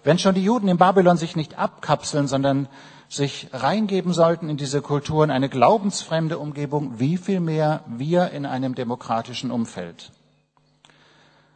Wenn 0.02 0.18
schon 0.18 0.34
die 0.34 0.44
Juden 0.44 0.66
in 0.66 0.78
Babylon 0.78 1.16
sich 1.16 1.36
nicht 1.36 1.58
abkapseln, 1.58 2.26
sondern 2.26 2.68
sich 3.12 3.48
reingeben 3.52 4.14
sollten 4.14 4.48
in 4.48 4.56
diese 4.56 4.80
Kulturen, 4.80 5.30
eine 5.30 5.50
glaubensfremde 5.50 6.38
Umgebung, 6.38 6.98
wie 6.98 7.18
viel 7.18 7.40
mehr 7.40 7.84
wir 7.86 8.30
in 8.30 8.46
einem 8.46 8.74
demokratischen 8.74 9.50
Umfeld. 9.50 10.12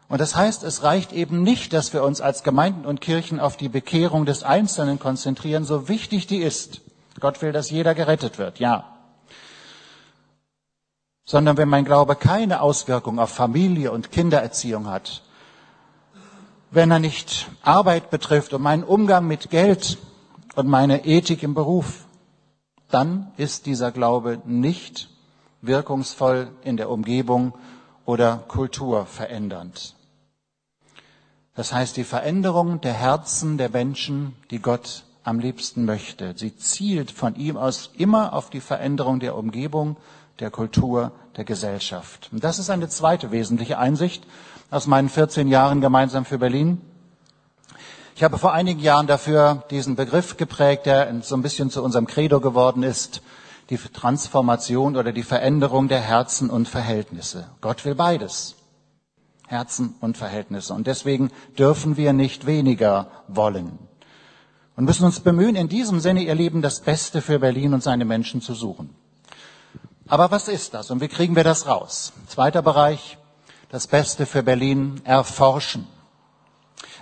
Und 0.08 0.20
das 0.20 0.36
heißt, 0.36 0.62
es 0.64 0.82
reicht 0.82 1.14
eben 1.14 1.42
nicht, 1.42 1.72
dass 1.72 1.94
wir 1.94 2.04
uns 2.04 2.20
als 2.20 2.42
Gemeinden 2.42 2.84
und 2.84 3.00
Kirchen 3.00 3.40
auf 3.40 3.56
die 3.56 3.70
Bekehrung 3.70 4.26
des 4.26 4.42
Einzelnen 4.42 4.98
konzentrieren, 4.98 5.64
so 5.64 5.88
wichtig 5.88 6.26
die 6.26 6.42
ist. 6.42 6.82
Gott 7.20 7.40
will, 7.40 7.52
dass 7.52 7.70
jeder 7.70 7.94
gerettet 7.94 8.38
wird, 8.38 8.58
ja. 8.58 8.84
Sondern 11.24 11.56
wenn 11.56 11.70
mein 11.70 11.86
Glaube 11.86 12.16
keine 12.16 12.60
Auswirkung 12.60 13.18
auf 13.18 13.30
Familie 13.30 13.92
und 13.92 14.12
Kindererziehung 14.12 14.88
hat, 14.88 15.22
wenn 16.70 16.90
er 16.90 16.98
nicht 16.98 17.48
Arbeit 17.62 18.10
betrifft 18.10 18.52
und 18.52 18.60
meinen 18.60 18.84
Umgang 18.84 19.26
mit 19.26 19.48
Geld, 19.48 19.96
und 20.56 20.66
meine 20.66 21.04
Ethik 21.04 21.42
im 21.42 21.54
Beruf, 21.54 22.06
dann 22.88 23.30
ist 23.36 23.66
dieser 23.66 23.92
Glaube 23.92 24.40
nicht 24.44 25.10
wirkungsvoll 25.60 26.50
in 26.64 26.76
der 26.76 26.90
Umgebung 26.90 27.54
oder 28.04 28.44
Kultur 28.48 29.06
verändernd. 29.06 29.94
Das 31.54 31.72
heißt, 31.72 31.96
die 31.96 32.04
Veränderung 32.04 32.80
der 32.80 32.92
Herzen 32.92 33.58
der 33.58 33.70
Menschen, 33.70 34.34
die 34.50 34.60
Gott 34.60 35.04
am 35.24 35.38
liebsten 35.40 35.84
möchte, 35.84 36.34
sie 36.36 36.56
zielt 36.56 37.10
von 37.10 37.34
ihm 37.34 37.56
aus 37.56 37.90
immer 37.96 38.32
auf 38.32 38.50
die 38.50 38.60
Veränderung 38.60 39.20
der 39.20 39.36
Umgebung, 39.36 39.96
der 40.38 40.50
Kultur, 40.50 41.12
der 41.36 41.44
Gesellschaft. 41.44 42.30
Und 42.32 42.44
das 42.44 42.58
ist 42.58 42.70
eine 42.70 42.88
zweite 42.88 43.30
wesentliche 43.30 43.78
Einsicht 43.78 44.26
aus 44.70 44.86
meinen 44.86 45.08
14 45.08 45.48
Jahren 45.48 45.80
gemeinsam 45.80 46.24
für 46.24 46.38
Berlin. 46.38 46.80
Ich 48.16 48.22
habe 48.22 48.38
vor 48.38 48.54
einigen 48.54 48.80
Jahren 48.80 49.06
dafür 49.06 49.62
diesen 49.70 49.94
Begriff 49.94 50.38
geprägt, 50.38 50.86
der 50.86 51.14
so 51.20 51.36
ein 51.36 51.42
bisschen 51.42 51.68
zu 51.68 51.82
unserem 51.82 52.06
Credo 52.06 52.40
geworden 52.40 52.82
ist, 52.82 53.20
die 53.68 53.76
Transformation 53.76 54.96
oder 54.96 55.12
die 55.12 55.22
Veränderung 55.22 55.88
der 55.88 56.00
Herzen 56.00 56.48
und 56.48 56.66
Verhältnisse. 56.66 57.46
Gott 57.60 57.84
will 57.84 57.94
beides. 57.94 58.54
Herzen 59.46 59.96
und 60.00 60.16
Verhältnisse. 60.16 60.72
Und 60.72 60.86
deswegen 60.86 61.30
dürfen 61.58 61.98
wir 61.98 62.14
nicht 62.14 62.46
weniger 62.46 63.08
wollen. 63.28 63.78
Und 64.76 64.86
müssen 64.86 65.04
uns 65.04 65.20
bemühen, 65.20 65.54
in 65.54 65.68
diesem 65.68 66.00
Sinne, 66.00 66.22
ihr 66.22 66.34
Lieben, 66.34 66.62
das 66.62 66.80
Beste 66.80 67.20
für 67.20 67.38
Berlin 67.38 67.74
und 67.74 67.82
seine 67.82 68.06
Menschen 68.06 68.40
zu 68.40 68.54
suchen. 68.54 68.96
Aber 70.08 70.30
was 70.30 70.48
ist 70.48 70.72
das 70.72 70.90
und 70.90 71.02
wie 71.02 71.08
kriegen 71.08 71.36
wir 71.36 71.44
das 71.44 71.66
raus? 71.66 72.14
Zweiter 72.28 72.62
Bereich, 72.62 73.18
das 73.68 73.86
Beste 73.86 74.24
für 74.24 74.42
Berlin 74.42 75.02
erforschen. 75.04 75.86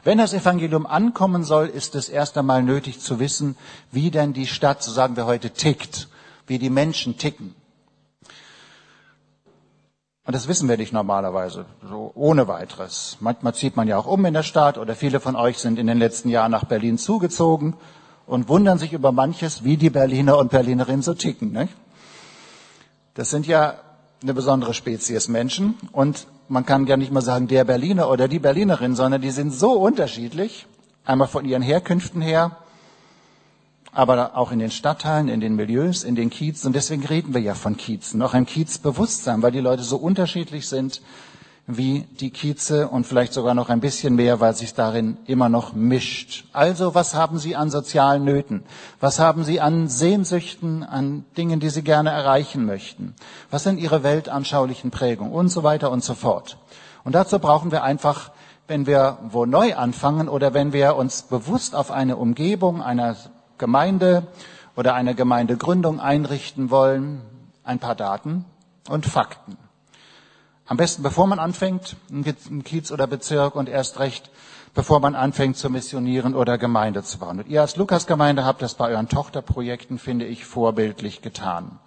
Wenn 0.05 0.19
das 0.19 0.35
Evangelium 0.35 0.87
ankommen 0.87 1.45
soll, 1.45 1.67
ist 1.67 1.95
es 1.95 2.11
erst 2.11 2.37
einmal 2.37 2.63
nötig 2.63 3.01
zu 3.01 3.19
wissen, 3.19 3.57
wie 3.91 4.11
denn 4.11 4.35
die 4.35 4.47
Stadt, 4.47 4.83
so 4.83 4.93
sagen 4.93 5.17
wir 5.17 5.25
heute, 5.25 5.51
tickt, 5.51 6.09
wie 6.47 6.59
die 6.59 6.69
Menschen 6.69 7.17
ticken. 7.17 7.55
Und 10.27 10.35
das 10.35 10.47
wissen 10.47 10.69
wir 10.69 10.77
nicht 10.77 10.93
normalerweise, 10.93 11.65
so 11.89 12.13
ohne 12.15 12.49
weiteres. 12.49 13.19
Manchmal 13.21 13.55
zieht 13.55 13.77
man 13.77 13.89
ja 13.89 13.99
auch 13.99 14.07
um 14.07 14.25
in 14.25 14.35
der 14.35 14.43
Stadt 14.43 14.79
oder 14.79 14.95
viele 14.95 15.21
von 15.21 15.37
euch 15.37 15.59
sind 15.59 15.79
in 15.79 15.87
den 15.87 15.99
letzten 15.99 16.29
Jahren 16.29 16.51
nach 16.51 16.65
Berlin 16.65 16.97
zugezogen 16.99 17.75
und 18.27 18.49
wundern 18.49 18.79
sich 18.79 18.93
über 18.93 19.13
manches, 19.13 19.65
wie 19.65 19.77
die 19.77 19.91
Berliner 19.91 20.39
und 20.39 20.51
Berlinerinnen 20.51 21.03
so 21.03 21.15
ticken. 21.15 21.53
Nicht? 21.53 21.75
Das 23.15 23.31
sind 23.31 23.47
ja 23.47 23.75
eine 24.23 24.33
besondere 24.35 24.73
Spezies 24.73 25.29
Menschen 25.29 25.75
und 25.93 26.27
man 26.49 26.67
kann 26.67 26.87
ja 26.87 26.97
nicht 26.97 27.13
mal 27.13 27.23
sagen 27.23 27.49
der 27.49 27.65
Berliner 27.65 28.11
oder 28.11 28.29
die 28.29 28.39
Berlinerin, 28.39 28.95
sondern 28.95 29.23
die 29.23 29.31
sind 29.31 29.53
so 29.53 29.73
unterschiedlich, 29.73 30.67
einmal 31.05 31.29
von 31.29 31.45
ihren 31.45 31.63
Herkünften 31.63 32.21
her, 32.21 32.57
aber 33.93 34.37
auch 34.37 34.51
in 34.53 34.59
den 34.59 34.71
Stadtteilen, 34.71 35.29
in 35.29 35.41
den 35.41 35.55
Milieus, 35.55 36.03
in 36.03 36.17
den 36.17 36.31
Kiezen. 36.31 36.69
Und 36.69 36.73
deswegen 36.77 37.05
reden 37.05 37.33
wir 37.33 37.41
ja 37.41 37.55
von 37.55 37.77
Kiezen, 37.77 38.21
auch 38.23 38.35
ein 38.35 38.47
Kiezbewusstsein, 38.47 39.43
weil 39.43 39.53
die 39.53 39.61
Leute 39.61 39.83
so 39.83 39.97
unterschiedlich 39.97 40.69
sind 40.69 41.01
wie 41.67 42.07
die 42.21 42.31
Kieze 42.31 42.89
und 42.89 43.07
vielleicht 43.07 43.33
sogar 43.33 43.55
noch 43.55 43.71
ein 43.71 43.81
bisschen 43.81 44.17
mehr, 44.17 44.41
weil 44.41 44.55
sich 44.55 44.75
darin 44.75 45.17
immer 45.25 45.49
noch 45.49 45.73
mischt. 45.73 46.45
Also, 46.53 46.95
was 46.95 47.15
haben 47.15 47.39
Sie 47.39 47.57
an 47.57 47.71
sozialen 47.71 48.25
Nöten? 48.25 48.65
Was 49.01 49.19
haben 49.19 49.45
Sie 49.45 49.61
an 49.61 49.89
Sehnsüchten, 49.89 50.83
an 50.83 51.25
Dingen, 51.39 51.61
die 51.61 51.71
Sie 51.71 51.83
gerne 51.83 52.11
erreichen 52.11 52.67
möchten? 52.67 53.15
Was 53.51 53.63
sind 53.63 53.79
Ihre 53.79 54.03
weltanschaulichen 54.03 54.91
Prägungen 54.91 55.33
und 55.33 55.49
so 55.49 55.63
weiter 55.63 55.91
und 55.91 56.05
so 56.05 56.15
fort? 56.15 56.59
Und 57.03 57.15
dazu 57.15 57.39
brauchen 57.39 57.73
wir 57.73 57.83
einfach, 57.83 58.31
wenn 58.67 58.87
wir 58.87 59.19
wo 59.31 59.47
neu 59.47 59.75
anfangen 59.75 60.29
oder 60.29 60.53
wenn 60.53 60.73
wir 60.75 60.97
uns 60.97 61.23
bewusst 61.23 61.75
auf 61.75 61.91
eine 61.91 62.17
Umgebung 62.17 62.83
einer 62.83 63.17
Gemeinde 63.57 64.27
oder 64.77 64.95
eine 64.95 65.15
Gemeindegründung 65.15 66.01
einrichten 66.01 66.71
wollen, 66.71 67.23
ein 67.63 67.79
paar 67.79 67.95
Daten 67.95 68.45
und 68.89 69.07
Fakten. 69.07 69.57
Am 70.67 70.77
besten, 70.79 71.03
bevor 71.03 71.27
man 71.27 71.39
anfängt, 71.39 71.97
im 72.11 72.65
Kiez 72.65 72.91
oder 72.91 73.07
Bezirk 73.07 73.55
und 73.55 73.69
erst 73.69 73.99
recht, 73.99 74.31
bevor 74.73 74.99
man 75.01 75.15
anfängt 75.15 75.57
zu 75.57 75.69
missionieren 75.69 76.35
oder 76.35 76.57
Gemeinde 76.57 77.03
zu 77.03 77.19
bauen. 77.19 77.41
Und 77.41 77.49
ihr 77.49 77.61
als 77.61 77.77
Lukas-Gemeinde 77.77 78.45
habt 78.45 78.63
das 78.63 78.75
bei 78.75 78.89
euren 78.89 79.09
Tochterprojekten, 79.09 79.99
finde 79.99 80.25
ich, 80.27 80.45
vorbildlich 80.47 81.23
getan. 81.23 81.79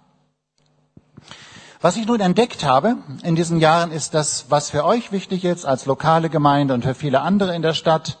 Was 1.80 1.96
ich 1.96 2.06
nun 2.06 2.20
entdeckt 2.20 2.64
habe 2.64 2.96
in 3.22 3.36
diesen 3.36 3.60
Jahren 3.60 3.92
ist 3.92 4.14
das, 4.14 4.46
was 4.48 4.70
für 4.70 4.84
euch 4.84 5.12
wichtig 5.12 5.44
ist 5.44 5.64
als 5.64 5.86
lokale 5.86 6.28
Gemeinde 6.28 6.74
und 6.74 6.82
für 6.82 6.94
viele 6.94 7.20
andere 7.20 7.54
in 7.54 7.62
der 7.62 7.74
Stadt, 7.74 8.18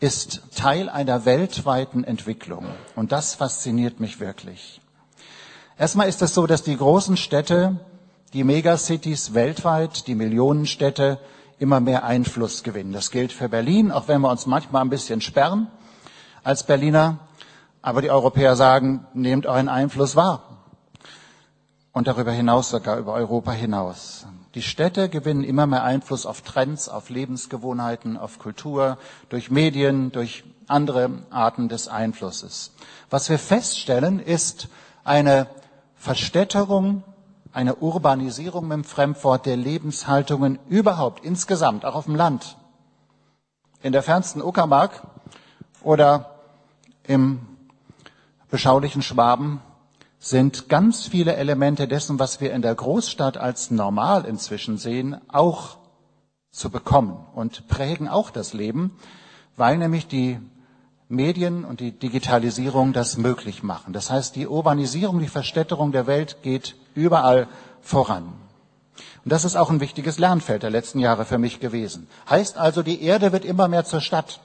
ist 0.00 0.42
Teil 0.54 0.88
einer 0.88 1.24
weltweiten 1.24 2.04
Entwicklung. 2.04 2.66
Und 2.94 3.12
das 3.12 3.34
fasziniert 3.34 4.00
mich 4.00 4.20
wirklich. 4.20 4.80
Erstmal 5.76 6.08
ist 6.08 6.22
es 6.22 6.34
so, 6.34 6.46
dass 6.46 6.62
die 6.62 6.76
großen 6.76 7.16
Städte 7.16 7.76
die 8.34 8.44
Megacities 8.44 9.34
weltweit, 9.34 10.06
die 10.06 10.14
Millionenstädte 10.14 11.18
immer 11.58 11.80
mehr 11.80 12.04
Einfluss 12.04 12.62
gewinnen. 12.62 12.92
Das 12.92 13.10
gilt 13.10 13.32
für 13.32 13.48
Berlin, 13.48 13.90
auch 13.90 14.08
wenn 14.08 14.20
wir 14.20 14.30
uns 14.30 14.46
manchmal 14.46 14.82
ein 14.82 14.90
bisschen 14.90 15.20
sperren 15.20 15.68
als 16.44 16.64
Berliner. 16.64 17.18
Aber 17.82 18.02
die 18.02 18.10
Europäer 18.10 18.56
sagen, 18.56 19.06
nehmt 19.14 19.46
euren 19.46 19.68
Einfluss 19.68 20.14
wahr. 20.16 20.42
Und 21.92 22.06
darüber 22.06 22.32
hinaus, 22.32 22.70
sogar 22.70 22.98
über 22.98 23.14
Europa 23.14 23.52
hinaus. 23.52 24.26
Die 24.54 24.62
Städte 24.62 25.08
gewinnen 25.08 25.44
immer 25.44 25.66
mehr 25.66 25.84
Einfluss 25.84 26.26
auf 26.26 26.42
Trends, 26.42 26.88
auf 26.88 27.10
Lebensgewohnheiten, 27.10 28.16
auf 28.16 28.38
Kultur, 28.38 28.98
durch 29.28 29.50
Medien, 29.50 30.12
durch 30.12 30.44
andere 30.68 31.10
Arten 31.30 31.68
des 31.68 31.88
Einflusses. 31.88 32.72
Was 33.10 33.28
wir 33.30 33.38
feststellen, 33.38 34.20
ist 34.20 34.68
eine 35.04 35.48
Verstädterung, 35.96 37.02
eine 37.58 37.74
Urbanisierung 37.74 38.68
mit 38.68 38.76
dem 38.76 38.84
Fremdwort 38.84 39.44
der 39.44 39.56
Lebenshaltungen 39.56 40.60
überhaupt, 40.68 41.24
insgesamt, 41.24 41.84
auch 41.84 41.96
auf 41.96 42.04
dem 42.04 42.14
Land. 42.14 42.56
In 43.82 43.90
der 43.90 44.04
fernsten 44.04 44.40
Uckermark 44.40 45.04
oder 45.82 46.38
im 47.02 47.40
beschaulichen 48.48 49.02
Schwaben 49.02 49.60
sind 50.20 50.68
ganz 50.68 51.08
viele 51.08 51.34
Elemente 51.34 51.88
dessen, 51.88 52.20
was 52.20 52.40
wir 52.40 52.52
in 52.52 52.62
der 52.62 52.76
Großstadt 52.76 53.38
als 53.38 53.72
normal 53.72 54.24
inzwischen 54.24 54.78
sehen, 54.78 55.20
auch 55.26 55.78
zu 56.52 56.70
bekommen 56.70 57.26
und 57.34 57.66
prägen 57.66 58.06
auch 58.06 58.30
das 58.30 58.52
Leben, 58.52 58.96
weil 59.56 59.78
nämlich 59.78 60.06
die 60.06 60.38
Medien 61.08 61.64
und 61.64 61.80
die 61.80 61.92
Digitalisierung 61.92 62.92
das 62.92 63.16
möglich 63.16 63.62
machen. 63.62 63.92
Das 63.92 64.10
heißt, 64.10 64.36
die 64.36 64.46
Urbanisierung, 64.46 65.20
die 65.20 65.28
Verstädterung 65.28 65.90
der 65.90 66.06
Welt 66.06 66.42
geht 66.42 66.76
überall 66.94 67.48
voran. 67.80 68.34
Und 69.24 69.32
das 69.32 69.44
ist 69.44 69.56
auch 69.56 69.70
ein 69.70 69.80
wichtiges 69.80 70.18
Lernfeld 70.18 70.62
der 70.62 70.70
letzten 70.70 70.98
Jahre 70.98 71.24
für 71.24 71.38
mich 71.38 71.60
gewesen. 71.60 72.08
Heißt 72.28 72.58
also, 72.58 72.82
die 72.82 73.02
Erde 73.02 73.32
wird 73.32 73.44
immer 73.44 73.68
mehr 73.68 73.84
zur 73.84 74.00
Stadt. 74.00 74.40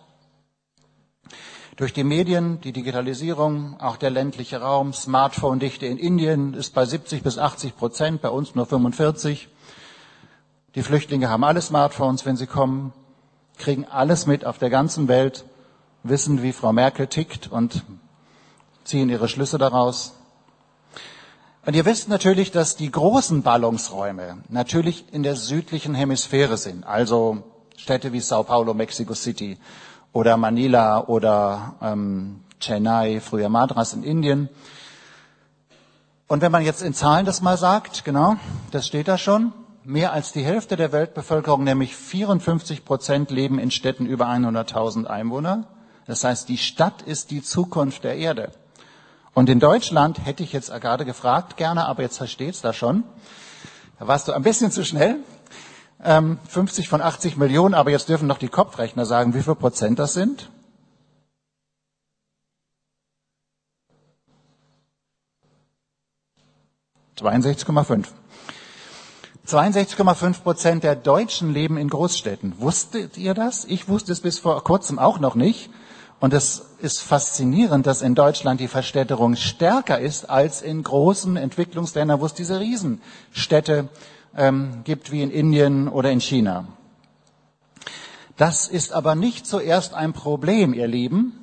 Durch 1.75 1.91
die 1.91 2.03
Medien, 2.03 2.61
die 2.61 2.71
Digitalisierung, 2.71 3.79
auch 3.79 3.97
der 3.97 4.11
ländliche 4.11 4.61
Raum, 4.61 4.93
Smartphone-Dichte 4.93 5.85
in 5.87 5.97
Indien 5.97 6.53
ist 6.53 6.73
bei 6.73 6.85
70 6.85 7.23
bis 7.23 7.37
80 7.37 7.75
Prozent, 7.75 8.21
bei 8.21 8.29
uns 8.29 8.55
nur 8.55 8.67
45. 8.67 9.49
Die 10.75 10.83
Flüchtlinge 10.83 11.29
haben 11.29 11.43
alle 11.43 11.61
Smartphones, 11.61 12.25
wenn 12.25 12.37
sie 12.37 12.47
kommen, 12.47 12.93
kriegen 13.57 13.85
alles 13.85 14.27
mit 14.27 14.45
auf 14.45 14.59
der 14.59 14.69
ganzen 14.69 15.07
Welt, 15.07 15.45
wissen, 16.03 16.43
wie 16.43 16.53
Frau 16.53 16.73
Merkel 16.73 17.07
tickt 17.07 17.47
und 17.47 17.83
ziehen 18.83 19.09
ihre 19.09 19.29
Schlüsse 19.29 19.57
daraus. 19.57 20.13
Und 21.65 21.75
ihr 21.75 21.85
wisst 21.85 22.09
natürlich, 22.09 22.51
dass 22.51 22.75
die 22.75 22.91
großen 22.91 23.41
Ballungsräume 23.41 24.39
natürlich 24.49 25.05
in 25.13 25.23
der 25.23 25.37
südlichen 25.37 25.95
Hemisphäre 25.95 26.57
sind, 26.57 26.85
also 26.85 27.43
Städte 27.77 28.11
wie 28.11 28.19
Sao 28.19 28.43
Paulo, 28.43 28.73
Mexico 28.73 29.13
City 29.13 29.57
oder 30.11 30.35
Manila 30.35 31.05
oder 31.07 31.75
ähm, 31.81 32.41
Chennai, 32.59 33.21
früher 33.21 33.49
Madras 33.49 33.93
in 33.93 34.03
Indien. 34.03 34.49
Und 36.27 36.41
wenn 36.41 36.51
man 36.51 36.63
jetzt 36.63 36.81
in 36.81 36.93
Zahlen 36.93 37.25
das 37.25 37.41
mal 37.41 37.57
sagt, 37.57 38.03
genau, 38.03 38.35
das 38.71 38.85
steht 38.85 39.07
da 39.07 39.17
schon, 39.17 39.53
mehr 39.83 40.13
als 40.13 40.31
die 40.31 40.43
Hälfte 40.43 40.75
der 40.75 40.91
Weltbevölkerung, 40.91 41.63
nämlich 41.63 41.95
54 41.95 42.85
Prozent, 42.85 43.31
leben 43.31 43.59
in 43.59 43.71
Städten 43.71 44.05
über 44.05 44.27
100.000 44.27 45.05
Einwohner. 45.05 45.67
Das 46.05 46.23
heißt, 46.23 46.49
die 46.49 46.57
Stadt 46.57 47.01
ist 47.01 47.31
die 47.31 47.41
Zukunft 47.41 48.03
der 48.03 48.17
Erde. 48.17 48.51
Und 49.33 49.49
in 49.49 49.59
Deutschland 49.59 50.25
hätte 50.25 50.43
ich 50.43 50.53
jetzt 50.53 50.71
gerade 50.81 51.05
gefragt, 51.05 51.57
gerne, 51.57 51.85
aber 51.85 52.03
jetzt 52.03 52.17
versteht's 52.17 52.61
da 52.61 52.73
schon. 52.73 53.03
Da 53.99 54.07
warst 54.07 54.27
du 54.27 54.33
ein 54.33 54.43
bisschen 54.43 54.71
zu 54.71 54.85
schnell. 54.85 55.17
50 55.99 56.85
ähm, 56.85 56.89
von 56.89 57.01
80 57.01 57.37
Millionen, 57.37 57.73
aber 57.73 57.89
jetzt 57.89 58.09
dürfen 58.09 58.27
noch 58.27 58.37
die 58.37 58.49
Kopfrechner 58.49 59.05
sagen, 59.05 59.33
wie 59.33 59.41
viel 59.41 59.55
Prozent 59.55 59.99
das 59.99 60.13
sind. 60.13 60.49
...62,5. 67.15 68.07
62,5 69.47 70.41
Prozent 70.41 70.83
der 70.83 70.95
Deutschen 70.95 71.53
leben 71.53 71.77
in 71.77 71.87
Großstädten. 71.87 72.59
Wusstet 72.59 73.17
ihr 73.17 73.33
das? 73.33 73.63
Ich 73.65 73.87
wusste 73.87 74.11
es 74.11 74.19
bis 74.19 74.39
vor 74.39 74.61
kurzem 74.63 74.99
auch 74.99 75.19
noch 75.19 75.35
nicht. 75.35 75.69
Und 76.23 76.33
es 76.33 76.67
ist 76.79 77.01
faszinierend, 77.01 77.85
dass 77.85 78.01
in 78.01 78.15
Deutschland 78.15 78.61
die 78.61 78.69
Verstädterung 78.69 79.35
stärker 79.35 79.99
ist 79.99 80.29
als 80.29 80.61
in 80.61 80.81
großen 80.81 81.35
Entwicklungsländern, 81.35 82.21
wo 82.21 82.25
es 82.25 82.33
diese 82.33 82.61
Riesenstädte 82.61 83.89
ähm, 84.33 84.85
gibt 84.85 85.11
wie 85.11 85.21
in 85.21 85.29
Indien 85.29 85.89
oder 85.89 86.11
in 86.11 86.21
China. 86.21 86.69
Das 88.37 88.69
ist 88.69 88.93
aber 88.93 89.15
nicht 89.15 89.45
zuerst 89.45 89.93
ein 89.95 90.13
Problem, 90.13 90.73
ihr 90.73 90.87
Lieben, 90.87 91.33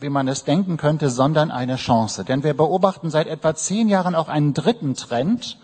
wie 0.00 0.08
man 0.08 0.26
es 0.26 0.44
denken 0.44 0.78
könnte, 0.78 1.10
sondern 1.10 1.50
eine 1.50 1.76
Chance. 1.76 2.24
Denn 2.24 2.42
wir 2.42 2.54
beobachten 2.54 3.10
seit 3.10 3.26
etwa 3.26 3.54
zehn 3.54 3.90
Jahren 3.90 4.14
auch 4.14 4.30
einen 4.30 4.54
dritten 4.54 4.94
Trend, 4.94 5.58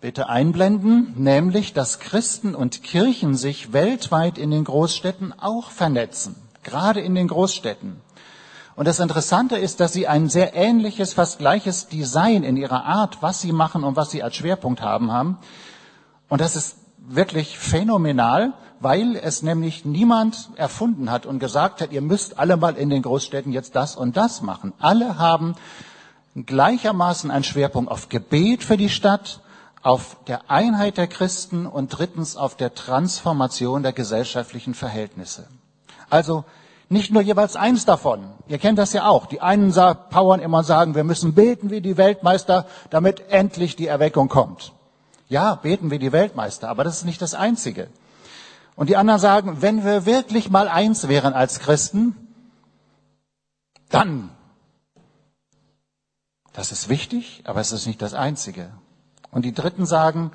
bitte 0.00 0.28
einblenden, 0.28 1.14
nämlich, 1.16 1.72
dass 1.72 1.98
Christen 1.98 2.54
und 2.54 2.84
Kirchen 2.84 3.34
sich 3.34 3.72
weltweit 3.72 4.38
in 4.38 4.52
den 4.52 4.62
Großstädten 4.62 5.34
auch 5.36 5.72
vernetzen, 5.72 6.36
gerade 6.62 7.00
in 7.00 7.14
den 7.14 7.28
Großstädten. 7.28 8.00
Und 8.76 8.86
das 8.86 9.00
Interessante 9.00 9.56
ist, 9.56 9.80
dass 9.80 9.92
sie 9.92 10.06
ein 10.06 10.28
sehr 10.28 10.54
ähnliches, 10.54 11.12
fast 11.12 11.38
gleiches 11.38 11.88
Design 11.88 12.44
in 12.44 12.56
ihrer 12.56 12.84
Art, 12.84 13.18
was 13.20 13.40
sie 13.40 13.52
machen 13.52 13.84
und 13.84 13.96
was 13.96 14.10
sie 14.10 14.22
als 14.22 14.36
Schwerpunkt 14.36 14.80
haben, 14.80 15.12
haben. 15.12 15.38
Und 16.28 16.40
das 16.40 16.56
ist 16.56 16.76
wirklich 16.96 17.58
phänomenal, 17.58 18.54
weil 18.78 19.16
es 19.16 19.42
nämlich 19.42 19.84
niemand 19.84 20.50
erfunden 20.56 21.10
hat 21.10 21.26
und 21.26 21.40
gesagt 21.40 21.80
hat, 21.82 21.92
ihr 21.92 22.00
müsst 22.00 22.38
alle 22.38 22.56
mal 22.56 22.76
in 22.76 22.88
den 22.88 23.02
Großstädten 23.02 23.52
jetzt 23.52 23.76
das 23.76 23.96
und 23.96 24.16
das 24.16 24.40
machen. 24.40 24.72
Alle 24.78 25.18
haben 25.18 25.56
gleichermaßen 26.34 27.30
einen 27.30 27.44
Schwerpunkt 27.44 27.90
auf 27.90 28.08
Gebet 28.08 28.62
für 28.62 28.76
die 28.76 28.88
Stadt, 28.88 29.40
auf 29.82 30.16
der 30.26 30.50
Einheit 30.50 30.98
der 30.98 31.06
Christen 31.06 31.66
und 31.66 31.88
drittens 31.88 32.36
auf 32.36 32.56
der 32.56 32.74
Transformation 32.74 33.82
der 33.82 33.92
gesellschaftlichen 33.92 34.74
Verhältnisse. 34.74 35.48
Also 36.10 36.44
nicht 36.88 37.12
nur 37.12 37.22
jeweils 37.22 37.56
eins 37.56 37.84
davon. 37.84 38.26
Ihr 38.48 38.58
kennt 38.58 38.78
das 38.78 38.92
ja 38.92 39.06
auch. 39.06 39.26
Die 39.26 39.40
einen 39.40 39.72
powern 39.72 40.40
immer 40.40 40.64
sagen, 40.64 40.96
wir 40.96 41.04
müssen 41.04 41.34
beten 41.34 41.70
wie 41.70 41.80
die 41.80 41.96
Weltmeister, 41.96 42.66
damit 42.90 43.30
endlich 43.30 43.76
die 43.76 43.86
Erweckung 43.86 44.28
kommt. 44.28 44.72
Ja, 45.28 45.54
beten 45.54 45.92
wir 45.92 46.00
die 46.00 46.10
Weltmeister, 46.10 46.68
aber 46.68 46.82
das 46.82 46.96
ist 46.96 47.04
nicht 47.04 47.22
das 47.22 47.34
Einzige. 47.34 47.86
Und 48.74 48.88
die 48.88 48.96
anderen 48.96 49.20
sagen, 49.20 49.62
wenn 49.62 49.84
wir 49.84 50.04
wirklich 50.04 50.50
mal 50.50 50.66
eins 50.66 51.06
wären 51.06 51.32
als 51.32 51.60
Christen, 51.60 52.16
dann. 53.88 54.30
Das 56.52 56.72
ist 56.72 56.88
wichtig, 56.88 57.42
aber 57.44 57.60
es 57.60 57.70
ist 57.70 57.86
nicht 57.86 58.02
das 58.02 58.14
Einzige. 58.14 58.72
Und 59.30 59.44
die 59.44 59.54
Dritten 59.54 59.86
sagen, 59.86 60.32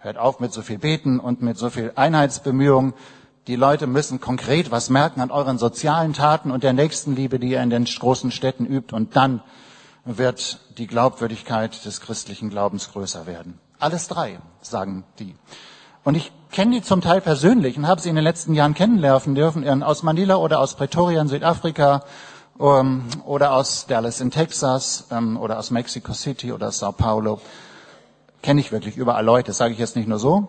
hört 0.00 0.18
auf 0.18 0.40
mit 0.40 0.52
so 0.52 0.60
viel 0.60 0.78
Beten 0.78 1.18
und 1.18 1.40
mit 1.40 1.56
so 1.56 1.70
viel 1.70 1.92
Einheitsbemühungen. 1.94 2.92
Die 3.48 3.56
Leute 3.56 3.88
müssen 3.88 4.20
konkret 4.20 4.70
was 4.70 4.88
merken 4.88 5.20
an 5.20 5.32
euren 5.32 5.58
sozialen 5.58 6.12
Taten 6.12 6.52
und 6.52 6.62
der 6.62 6.72
Nächstenliebe, 6.72 7.40
die 7.40 7.50
ihr 7.50 7.62
in 7.62 7.70
den 7.70 7.86
großen 7.86 8.30
Städten 8.30 8.66
übt. 8.66 8.94
Und 8.94 9.16
dann 9.16 9.42
wird 10.04 10.60
die 10.78 10.86
Glaubwürdigkeit 10.86 11.84
des 11.84 12.00
christlichen 12.00 12.50
Glaubens 12.50 12.92
größer 12.92 13.26
werden. 13.26 13.58
Alles 13.80 14.06
drei, 14.06 14.38
sagen 14.60 15.02
die. 15.18 15.34
Und 16.04 16.14
ich 16.16 16.30
kenne 16.52 16.76
die 16.76 16.82
zum 16.82 17.00
Teil 17.00 17.20
persönlich 17.20 17.76
und 17.76 17.88
habe 17.88 18.00
sie 18.00 18.10
in 18.10 18.14
den 18.14 18.24
letzten 18.24 18.54
Jahren 18.54 18.74
kennenlernen 18.74 19.34
dürfen, 19.34 19.82
aus 19.82 20.04
Manila 20.04 20.36
oder 20.36 20.60
aus 20.60 20.76
Pretoria 20.76 21.20
in 21.20 21.28
Südafrika 21.28 22.04
um, 22.58 23.04
oder 23.24 23.54
aus 23.54 23.86
Dallas 23.86 24.20
in 24.20 24.30
Texas 24.30 25.06
um, 25.10 25.36
oder 25.36 25.58
aus 25.58 25.72
Mexico 25.72 26.12
City 26.12 26.52
oder 26.52 26.70
Sao 26.70 26.92
Paulo. 26.92 27.40
Kenne 28.40 28.60
ich 28.60 28.70
wirklich 28.70 28.96
überall 28.96 29.24
Leute, 29.24 29.52
sage 29.52 29.72
ich 29.72 29.80
jetzt 29.80 29.96
nicht 29.96 30.08
nur 30.08 30.18
so, 30.18 30.48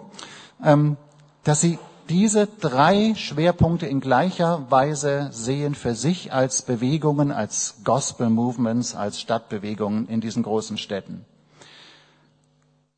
um, 0.60 0.98
dass 1.44 1.62
sie 1.62 1.80
diese 2.10 2.48
drei 2.48 3.16
Schwerpunkte 3.16 3.86
in 3.86 4.00
gleicher 4.00 4.70
Weise 4.70 5.30
sehen 5.32 5.76
für 5.76 5.96
sich 5.96 6.34
als 6.34 6.62
Bewegungen, 6.62 7.32
als 7.32 7.76
Gospel 7.84 8.30
Movements, 8.30 8.96
als 8.96 9.20
Stadtbewegungen 9.20 10.08
in 10.08 10.22
diesen 10.22 10.44
großen 10.44 10.78
Städten. 10.78 11.26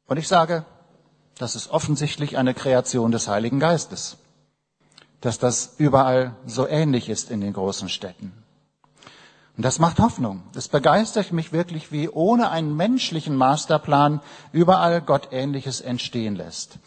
Und 0.08 0.18
ich 0.18 0.28
sage, 0.28 0.66
das 1.38 1.56
ist 1.56 1.70
offensichtlich 1.70 2.38
eine 2.38 2.54
Kreation 2.54 3.12
des 3.12 3.28
Heiligen 3.28 3.60
Geistes, 3.60 4.18
dass 5.22 5.40
das 5.40 5.76
überall 5.78 6.36
so 6.46 6.68
ähnlich 6.68 7.10
ist 7.10 7.32
in 7.32 7.42
den 7.42 7.54
großen 7.54 7.90
Städten. 7.90 8.32
Und 9.58 9.64
das 9.64 9.80
macht 9.80 10.00
Hoffnung. 10.00 10.44
Es 10.54 10.68
begeistert 10.68 11.32
mich 11.32 11.54
wirklich, 11.54 11.92
wie 11.92 12.10
ohne 12.10 12.50
einen 12.50 12.76
menschlichen 12.76 13.36
Masterplan 13.36 14.22
überall 14.52 15.02
Gott 15.02 15.30
Ähnliches 15.32 15.80
entstehen 15.80 16.36
lässt. 16.36 16.78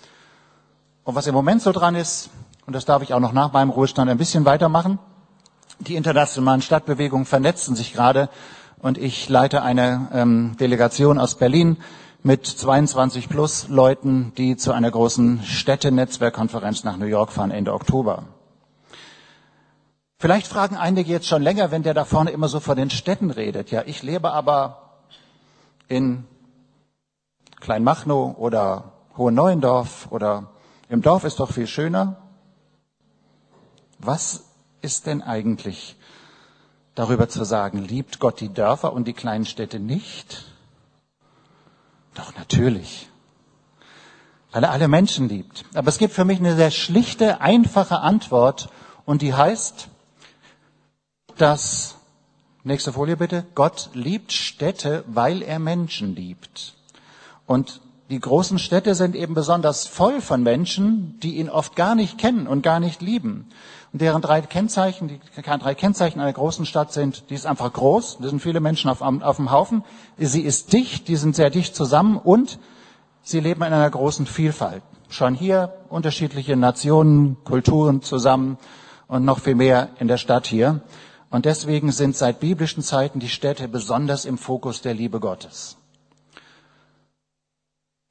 Und 1.08 1.14
was 1.14 1.26
im 1.26 1.34
Moment 1.34 1.62
so 1.62 1.72
dran 1.72 1.94
ist, 1.94 2.28
und 2.66 2.74
das 2.74 2.84
darf 2.84 3.02
ich 3.02 3.14
auch 3.14 3.18
noch 3.18 3.32
nach 3.32 3.50
meinem 3.50 3.70
Ruhestand 3.70 4.10
ein 4.10 4.18
bisschen 4.18 4.44
weitermachen, 4.44 4.98
die 5.78 5.96
internationalen 5.96 6.60
Stadtbewegungen 6.60 7.24
vernetzen 7.24 7.74
sich 7.74 7.94
gerade 7.94 8.28
und 8.80 8.98
ich 8.98 9.26
leite 9.26 9.62
eine 9.62 10.08
ähm, 10.12 10.54
Delegation 10.60 11.18
aus 11.18 11.36
Berlin, 11.36 11.78
mit 12.22 12.44
22 12.44 13.30
plus 13.30 13.68
Leuten, 13.68 14.34
die 14.36 14.58
zu 14.58 14.72
einer 14.72 14.90
großen 14.90 15.42
Städtenetzwerkkonferenz 15.44 16.84
nach 16.84 16.98
New 16.98 17.06
York 17.06 17.32
fahren 17.32 17.52
Ende 17.52 17.72
Oktober. 17.72 18.24
Vielleicht 20.18 20.46
fragen 20.46 20.76
einige 20.76 21.10
jetzt 21.10 21.26
schon 21.26 21.40
länger, 21.40 21.70
wenn 21.70 21.84
der 21.84 21.94
da 21.94 22.04
vorne 22.04 22.32
immer 22.32 22.48
so 22.48 22.60
von 22.60 22.76
den 22.76 22.90
Städten 22.90 23.30
redet. 23.30 23.70
Ja, 23.70 23.82
ich 23.86 24.02
lebe 24.02 24.30
aber 24.30 24.98
in 25.88 26.26
Kleinmachnow 27.60 28.36
oder 28.36 28.92
Hohenneuendorf 29.16 30.08
oder 30.10 30.50
im 30.88 31.02
Dorf 31.02 31.24
ist 31.24 31.40
doch 31.40 31.52
viel 31.52 31.66
schöner. 31.66 32.16
Was 33.98 34.44
ist 34.80 35.06
denn 35.06 35.22
eigentlich 35.22 35.96
darüber 36.94 37.28
zu 37.28 37.44
sagen? 37.44 37.82
Liebt 37.82 38.20
Gott 38.20 38.40
die 38.40 38.52
Dörfer 38.52 38.92
und 38.92 39.06
die 39.06 39.12
kleinen 39.12 39.44
Städte 39.44 39.80
nicht? 39.80 40.44
Doch 42.14 42.34
natürlich. 42.36 43.08
Weil 44.50 44.64
er 44.64 44.70
alle 44.70 44.88
Menschen 44.88 45.28
liebt. 45.28 45.64
Aber 45.74 45.88
es 45.88 45.98
gibt 45.98 46.14
für 46.14 46.24
mich 46.24 46.38
eine 46.38 46.56
sehr 46.56 46.70
schlichte, 46.70 47.40
einfache 47.40 48.00
Antwort 48.00 48.70
und 49.04 49.22
die 49.22 49.34
heißt, 49.34 49.88
dass, 51.36 51.96
nächste 52.64 52.92
Folie 52.92 53.16
bitte, 53.16 53.46
Gott 53.54 53.90
liebt 53.92 54.32
Städte, 54.32 55.04
weil 55.06 55.42
er 55.42 55.58
Menschen 55.58 56.14
liebt. 56.14 56.74
Und 57.46 57.80
die 58.10 58.20
großen 58.20 58.58
Städte 58.58 58.94
sind 58.94 59.14
eben 59.14 59.34
besonders 59.34 59.86
voll 59.86 60.20
von 60.20 60.42
Menschen, 60.42 61.18
die 61.20 61.36
ihn 61.36 61.50
oft 61.50 61.76
gar 61.76 61.94
nicht 61.94 62.16
kennen 62.16 62.46
und 62.46 62.62
gar 62.62 62.80
nicht 62.80 63.02
lieben. 63.02 63.48
Und 63.92 64.00
deren 64.00 64.22
drei 64.22 64.40
Kennzeichen, 64.40 65.08
die 65.08 65.20
drei 65.42 65.74
Kennzeichen 65.74 66.20
einer 66.20 66.32
großen 66.32 66.66
Stadt 66.66 66.92
sind, 66.92 67.30
die 67.30 67.34
ist 67.34 67.46
einfach 67.46 67.72
groß, 67.72 68.18
da 68.20 68.28
sind 68.28 68.40
viele 68.40 68.60
Menschen 68.60 68.90
auf, 68.90 69.00
auf 69.00 69.36
dem 69.36 69.50
Haufen, 69.50 69.84
sie 70.16 70.42
ist 70.42 70.72
dicht, 70.72 71.08
die 71.08 71.16
sind 71.16 71.36
sehr 71.36 71.50
dicht 71.50 71.74
zusammen 71.74 72.16
und 72.16 72.58
sie 73.22 73.40
leben 73.40 73.62
in 73.62 73.72
einer 73.72 73.90
großen 73.90 74.26
Vielfalt. 74.26 74.82
Schon 75.10 75.34
hier 75.34 75.72
unterschiedliche 75.88 76.56
Nationen, 76.56 77.38
Kulturen 77.44 78.02
zusammen 78.02 78.58
und 79.06 79.24
noch 79.24 79.38
viel 79.40 79.54
mehr 79.54 79.88
in 79.98 80.08
der 80.08 80.18
Stadt 80.18 80.46
hier. 80.46 80.82
Und 81.30 81.46
deswegen 81.46 81.92
sind 81.92 82.16
seit 82.16 82.40
biblischen 82.40 82.82
Zeiten 82.82 83.20
die 83.20 83.28
Städte 83.28 83.68
besonders 83.68 84.26
im 84.26 84.38
Fokus 84.38 84.82
der 84.82 84.94
Liebe 84.94 85.20
Gottes. 85.20 85.77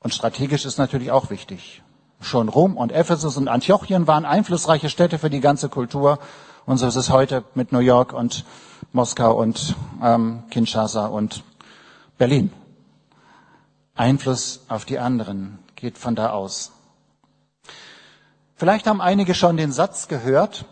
Und 0.08 0.14
strategisch 0.14 0.64
ist 0.64 0.78
natürlich 0.78 1.12
auch 1.12 1.32
wichtig. 1.32 1.84
Schon 2.22 2.48
Rom 2.48 2.78
und 2.78 2.94
Ephesus 2.94 3.36
und 3.36 3.50
Antiochien 3.50 4.08
waren 4.08 4.24
einflussreiche 4.24 4.90
Städte 4.90 5.20
für 5.20 5.30
die 5.30 5.42
ganze 5.42 5.68
Kultur. 5.68 6.20
Und 6.66 6.78
so 6.78 6.88
ist 6.88 6.96
es 6.96 7.10
heute 7.10 7.44
mit 7.56 7.74
New 7.74 7.80
York 7.80 8.14
und 8.14 8.46
Moskau 8.94 9.38
und 9.38 9.76
ähm, 10.02 10.44
Kinshasa 10.50 11.08
und 11.08 11.44
Berlin. 12.18 12.54
Einfluss 13.96 14.62
auf 14.70 14.86
die 14.86 14.98
anderen 14.98 15.60
geht 15.76 15.98
von 15.98 16.16
da 16.16 16.30
aus. 16.30 16.72
Vielleicht 18.56 18.88
haben 18.88 19.02
einige 19.02 19.36
schon 19.36 19.58
den 19.58 19.74
Satz 19.74 20.08
gehört, 20.08 20.64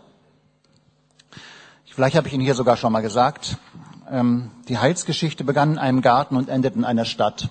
vielleicht 1.84 2.16
habe 2.16 2.26
ich 2.26 2.32
ihn 2.32 2.40
hier 2.40 2.54
sogar 2.54 2.78
schon 2.78 2.90
mal 2.90 3.02
gesagt, 3.02 3.58
ähm, 4.10 4.50
die 4.68 4.78
Heilsgeschichte 4.78 5.44
begann 5.44 5.72
in 5.72 5.78
einem 5.78 6.00
Garten 6.00 6.36
und 6.36 6.48
endet 6.48 6.74
in 6.74 6.86
einer 6.86 7.04
Stadt 7.04 7.50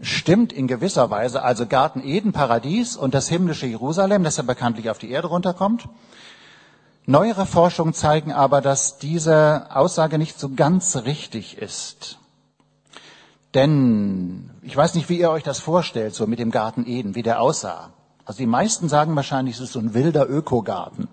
stimmt 0.00 0.52
in 0.52 0.66
gewisser 0.66 1.10
Weise, 1.10 1.42
also 1.42 1.66
Garten 1.66 2.02
Eden, 2.02 2.32
Paradies 2.32 2.96
und 2.96 3.14
das 3.14 3.28
himmlische 3.28 3.66
Jerusalem, 3.66 4.24
das 4.24 4.36
ja 4.36 4.42
bekanntlich 4.42 4.90
auf 4.90 4.98
die 4.98 5.10
Erde 5.10 5.28
runterkommt. 5.28 5.88
Neuere 7.06 7.46
Forschungen 7.46 7.94
zeigen 7.94 8.32
aber, 8.32 8.60
dass 8.60 8.98
diese 8.98 9.74
Aussage 9.74 10.18
nicht 10.18 10.38
so 10.38 10.50
ganz 10.50 10.94
richtig 11.04 11.58
ist. 11.58 12.18
Denn 13.54 14.50
ich 14.62 14.76
weiß 14.76 14.94
nicht, 14.94 15.08
wie 15.08 15.18
ihr 15.18 15.30
euch 15.30 15.42
das 15.42 15.58
vorstellt, 15.58 16.14
so 16.14 16.26
mit 16.26 16.38
dem 16.38 16.50
Garten 16.50 16.86
Eden, 16.86 17.14
wie 17.14 17.22
der 17.22 17.40
aussah. 17.40 17.90
Also 18.26 18.38
die 18.38 18.46
meisten 18.46 18.90
sagen 18.90 19.16
wahrscheinlich, 19.16 19.54
es 19.56 19.62
ist 19.62 19.72
so 19.72 19.78
ein 19.78 19.94
wilder 19.94 20.28
Ökogarten. 20.28 21.08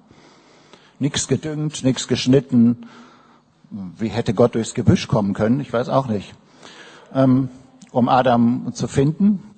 Nix 1.00 1.30
gedüngt, 1.30 1.84
nix 1.84 2.10
geschnitten. 2.10 2.88
Wie 3.69 4.10
hätte 4.10 4.34
Gott 4.34 4.56
durchs 4.56 4.74
Gebüsch 4.74 5.08
kommen 5.08 5.34
können? 5.34 5.62
Ich 5.62 5.71
weiß 5.71 5.88
auch 5.88 6.08
nicht. 6.08 6.34
Ähm, 7.13 7.50
um 7.96 8.10
Adam 8.10 8.74
zu 8.74 8.88
finden. 8.88 9.56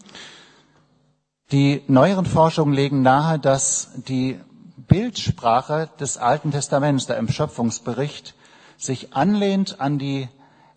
Die 1.52 1.82
neueren 1.88 2.26
Forschungen 2.26 2.73
legen 2.73 3.02
nahe, 3.02 3.39
dass 3.39 3.89
die 4.08 4.39
Bildsprache 4.76 5.89
des 6.00 6.17
Alten 6.17 6.52
Testaments, 6.52 7.08
der 7.08 7.17
im 7.17 7.30
Schöpfungsbericht, 7.30 8.36
sich 8.78 9.15
anlehnt 9.15 9.82
an 9.82 9.97
die 9.97 10.30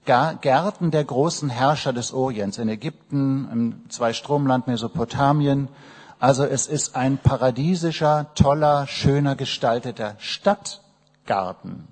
Gärten 0.07 0.91
der 0.91 1.05
großen 1.05 1.51
Herrscher 1.51 1.93
des 1.93 2.15
Orients 2.15 2.57
in 2.57 2.69
Ägypten, 2.71 3.49
im 3.53 3.91
Zweistromland 3.91 4.67
Mesopotamien. 4.67 5.69
Also 6.19 6.45
es 6.45 6.67
ist 6.67 6.97
ein 6.97 7.19
paradiesischer, 7.19 8.29
toller, 8.35 8.87
schöner 8.87 9.37
gestalteter 9.37 10.15
Stadtgarten. 10.19 11.87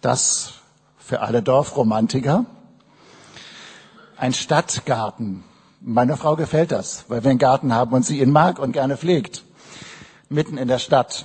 Das 0.00 0.54
für 0.98 1.20
alle 1.20 1.42
Dorfromantiker 1.42 2.46
ein 4.20 4.34
Stadtgarten. 4.34 5.44
Meiner 5.80 6.18
Frau 6.18 6.36
gefällt 6.36 6.72
das, 6.72 7.06
weil 7.08 7.24
wir 7.24 7.30
einen 7.30 7.38
Garten 7.38 7.72
haben 7.72 7.94
und 7.94 8.04
sie 8.04 8.20
ihn 8.20 8.30
mag 8.30 8.58
und 8.58 8.72
gerne 8.72 8.98
pflegt. 8.98 9.44
Mitten 10.28 10.58
in 10.58 10.68
der 10.68 10.78
Stadt. 10.78 11.24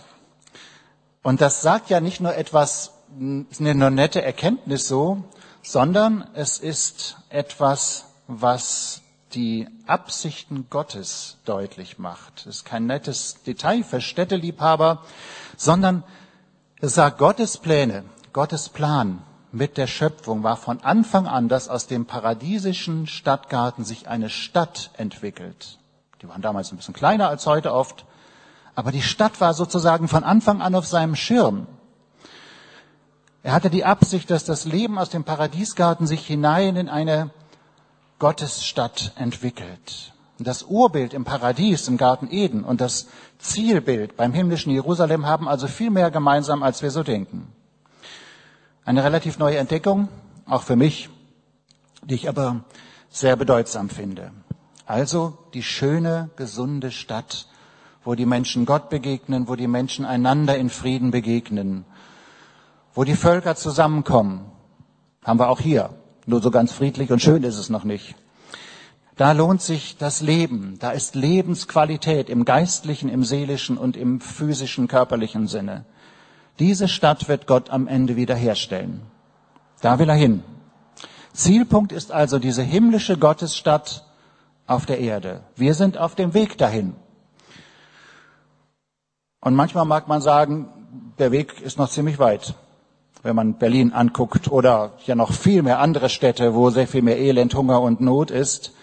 Und 1.21 1.41
das 1.41 1.61
sagt 1.61 1.89
ja 1.89 1.99
nicht 1.99 2.21
nur 2.21 2.35
etwas, 2.35 2.93
eine 3.19 3.91
nette 3.91 4.21
Erkenntnis 4.21 4.87
so, 4.87 5.23
sondern 5.61 6.25
es 6.35 6.57
ist 6.57 7.17
etwas, 7.29 8.05
was 8.27 9.01
die 9.33 9.67
Absichten 9.87 10.67
Gottes 10.69 11.37
deutlich 11.43 11.99
macht. 11.99 12.41
Es 12.41 12.57
ist 12.57 12.65
kein 12.65 12.85
nettes 12.85 13.43
Detail 13.45 13.83
für 13.83 13.99
Städteliebhaber, 13.99 15.03
sondern 15.57 16.03
es 16.79 16.95
sagt 16.95 17.17
Gottes 17.17 17.57
Pläne, 17.57 18.05
Gottes 18.31 18.69
Plan 18.69 19.21
mit 19.55 19.77
der 19.77 19.87
Schöpfung 19.87 20.43
war 20.43 20.57
von 20.57 20.81
Anfang 20.81 21.27
an, 21.27 21.47
dass 21.47 21.69
aus 21.69 21.87
dem 21.87 22.05
paradiesischen 22.05 23.07
Stadtgarten 23.07 23.85
sich 23.85 24.09
eine 24.09 24.29
Stadt 24.29 24.91
entwickelt. 24.97 25.79
Die 26.21 26.27
waren 26.27 26.41
damals 26.41 26.71
ein 26.71 26.77
bisschen 26.77 26.93
kleiner 26.93 27.29
als 27.29 27.47
heute 27.47 27.73
oft, 27.73 28.05
aber 28.75 28.91
die 28.91 29.01
Stadt 29.01 29.39
war 29.39 29.53
sozusagen 29.53 30.09
von 30.09 30.25
Anfang 30.25 30.61
an 30.61 30.75
auf 30.75 30.85
seinem 30.85 31.15
Schirm. 31.15 31.67
Er 33.43 33.53
hatte 33.53 33.69
die 33.69 33.85
Absicht, 33.85 34.29
dass 34.29 34.43
das 34.43 34.65
Leben 34.65 34.99
aus 34.99 35.09
dem 35.09 35.23
Paradiesgarten 35.23 36.05
sich 36.05 36.27
hinein 36.27 36.75
in 36.75 36.89
eine 36.89 37.29
Gottesstadt 38.19 39.13
entwickelt. 39.15 40.13
Das 40.37 40.63
Urbild 40.63 41.13
im 41.13 41.23
Paradies, 41.23 41.87
im 41.87 41.95
Garten 41.95 42.27
Eden 42.29 42.65
und 42.65 42.81
das 42.81 43.07
Zielbild 43.39 44.17
beim 44.17 44.33
himmlischen 44.33 44.73
Jerusalem 44.73 45.25
haben 45.25 45.47
also 45.47 45.67
viel 45.67 45.91
mehr 45.91 46.11
gemeinsam, 46.11 46.61
als 46.61 46.81
wir 46.81 46.91
so 46.91 47.03
denken. 47.03 47.54
Eine 48.85 49.03
relativ 49.03 49.39
neue 49.39 49.57
Entdeckung, 49.57 50.09
auch 50.45 50.61
für 50.61 50.75
mich, 50.75 51.09
die 52.03 52.13
ich 52.13 52.29
aber 52.29 52.63
sehr 53.09 53.35
bedeutsam 53.35 53.89
finde. 53.89 54.29
Also 54.85 55.39
die 55.55 55.63
schöne, 55.63 56.29
gesunde 56.35 56.91
Stadt, 56.91 57.47
wo 58.03 58.13
die 58.13 58.27
Menschen 58.27 58.67
Gott 58.67 58.91
begegnen, 58.91 59.47
wo 59.47 59.55
die 59.55 59.67
Menschen 59.67 60.05
einander 60.05 60.55
in 60.55 60.69
Frieden 60.69 61.09
begegnen, 61.09 61.83
wo 62.93 63.03
die 63.03 63.15
Völker 63.15 63.55
zusammenkommen. 63.55 64.51
Haben 65.23 65.39
wir 65.39 65.49
auch 65.49 65.59
hier. 65.59 65.89
Nur 66.27 66.43
so 66.43 66.51
ganz 66.51 66.71
friedlich 66.71 67.11
und 67.11 67.23
schön 67.23 67.41
ist 67.41 67.57
es 67.57 67.71
noch 67.71 67.85
nicht. 67.85 68.13
Da 69.15 69.31
lohnt 69.31 69.63
sich 69.63 69.97
das 69.97 70.21
Leben. 70.21 70.77
Da 70.77 70.91
ist 70.91 71.15
Lebensqualität 71.15 72.29
im 72.29 72.45
geistlichen, 72.45 73.09
im 73.09 73.23
seelischen 73.23 73.79
und 73.79 73.97
im 73.97 74.21
physischen, 74.21 74.87
körperlichen 74.87 75.47
Sinne. 75.47 75.85
Diese 76.59 76.87
Stadt 76.87 77.27
wird 77.27 77.47
Gott 77.47 77.69
am 77.69 77.87
Ende 77.87 78.15
wiederherstellen. 78.15 79.01
Da 79.81 79.99
will 79.99 80.09
er 80.09 80.15
hin. 80.15 80.43
Zielpunkt 81.33 81.91
ist 81.91 82.11
also 82.11 82.39
diese 82.39 82.63
himmlische 82.63 83.17
Gottesstadt 83.17 84.05
auf 84.67 84.85
der 84.85 84.99
Erde. 84.99 85.41
Wir 85.55 85.73
sind 85.73 85.97
auf 85.97 86.15
dem 86.15 86.33
Weg 86.33 86.57
dahin. 86.57 86.95
Und 89.41 89.53
manchmal 89.53 89.85
mag 89.85 90.07
man 90.07 90.21
sagen, 90.21 90.69
der 91.19 91.31
Weg 91.31 91.61
ist 91.61 91.77
noch 91.77 91.89
ziemlich 91.89 92.19
weit. 92.19 92.55
Wenn 93.21 93.35
man 93.35 93.55
Berlin 93.55 93.91
anguckt 93.91 94.49
oder 94.49 94.93
ja 95.05 95.15
noch 95.15 95.33
viel 95.33 95.61
mehr 95.61 95.79
andere 95.79 96.09
Städte, 96.09 96.55
wo 96.55 96.69
sehr 96.69 96.87
viel 96.87 97.01
mehr 97.01 97.17
Elend, 97.19 97.53
Hunger 97.53 97.81
und 97.81 97.99
Not 97.99 98.31
ist. 98.31 98.73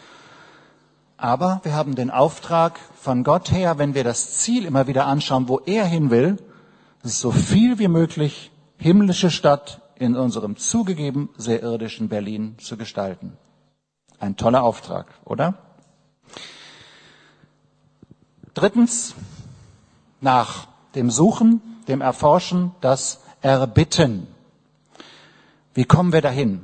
Aber 1.17 1.61
wir 1.63 1.75
haben 1.75 1.95
den 1.95 2.11
Auftrag 2.11 2.79
von 2.95 3.25
Gott 3.25 3.51
her, 3.51 3.79
wenn 3.79 3.95
wir 3.95 4.05
das 4.05 4.39
Ziel 4.39 4.67
immer 4.67 4.87
wieder 4.87 5.07
anschauen, 5.07 5.49
wo 5.49 5.61
er 5.65 5.85
hin 5.85 6.11
will, 6.11 6.37
so 7.03 7.31
viel 7.31 7.79
wie 7.79 7.88
möglich 7.88 8.51
himmlische 8.77 9.31
Stadt 9.31 9.81
in 9.97 10.17
unserem 10.17 10.57
zugegeben 10.57 11.29
sehr 11.37 11.62
irdischen 11.62 12.09
Berlin 12.09 12.57
zu 12.59 12.77
gestalten. 12.77 13.37
Ein 14.19 14.37
toller 14.37 14.62
Auftrag, 14.62 15.07
oder? 15.25 15.55
Drittens, 18.55 19.15
nach 20.21 20.69
dem 20.95 21.11
Suchen, 21.11 21.61
dem 21.88 22.01
Erforschen, 22.01 22.73
das 22.81 23.21
Erbitten. 23.41 24.27
Wie 25.75 25.85
kommen 25.85 26.12
wir 26.12 26.21
dahin? 26.21 26.62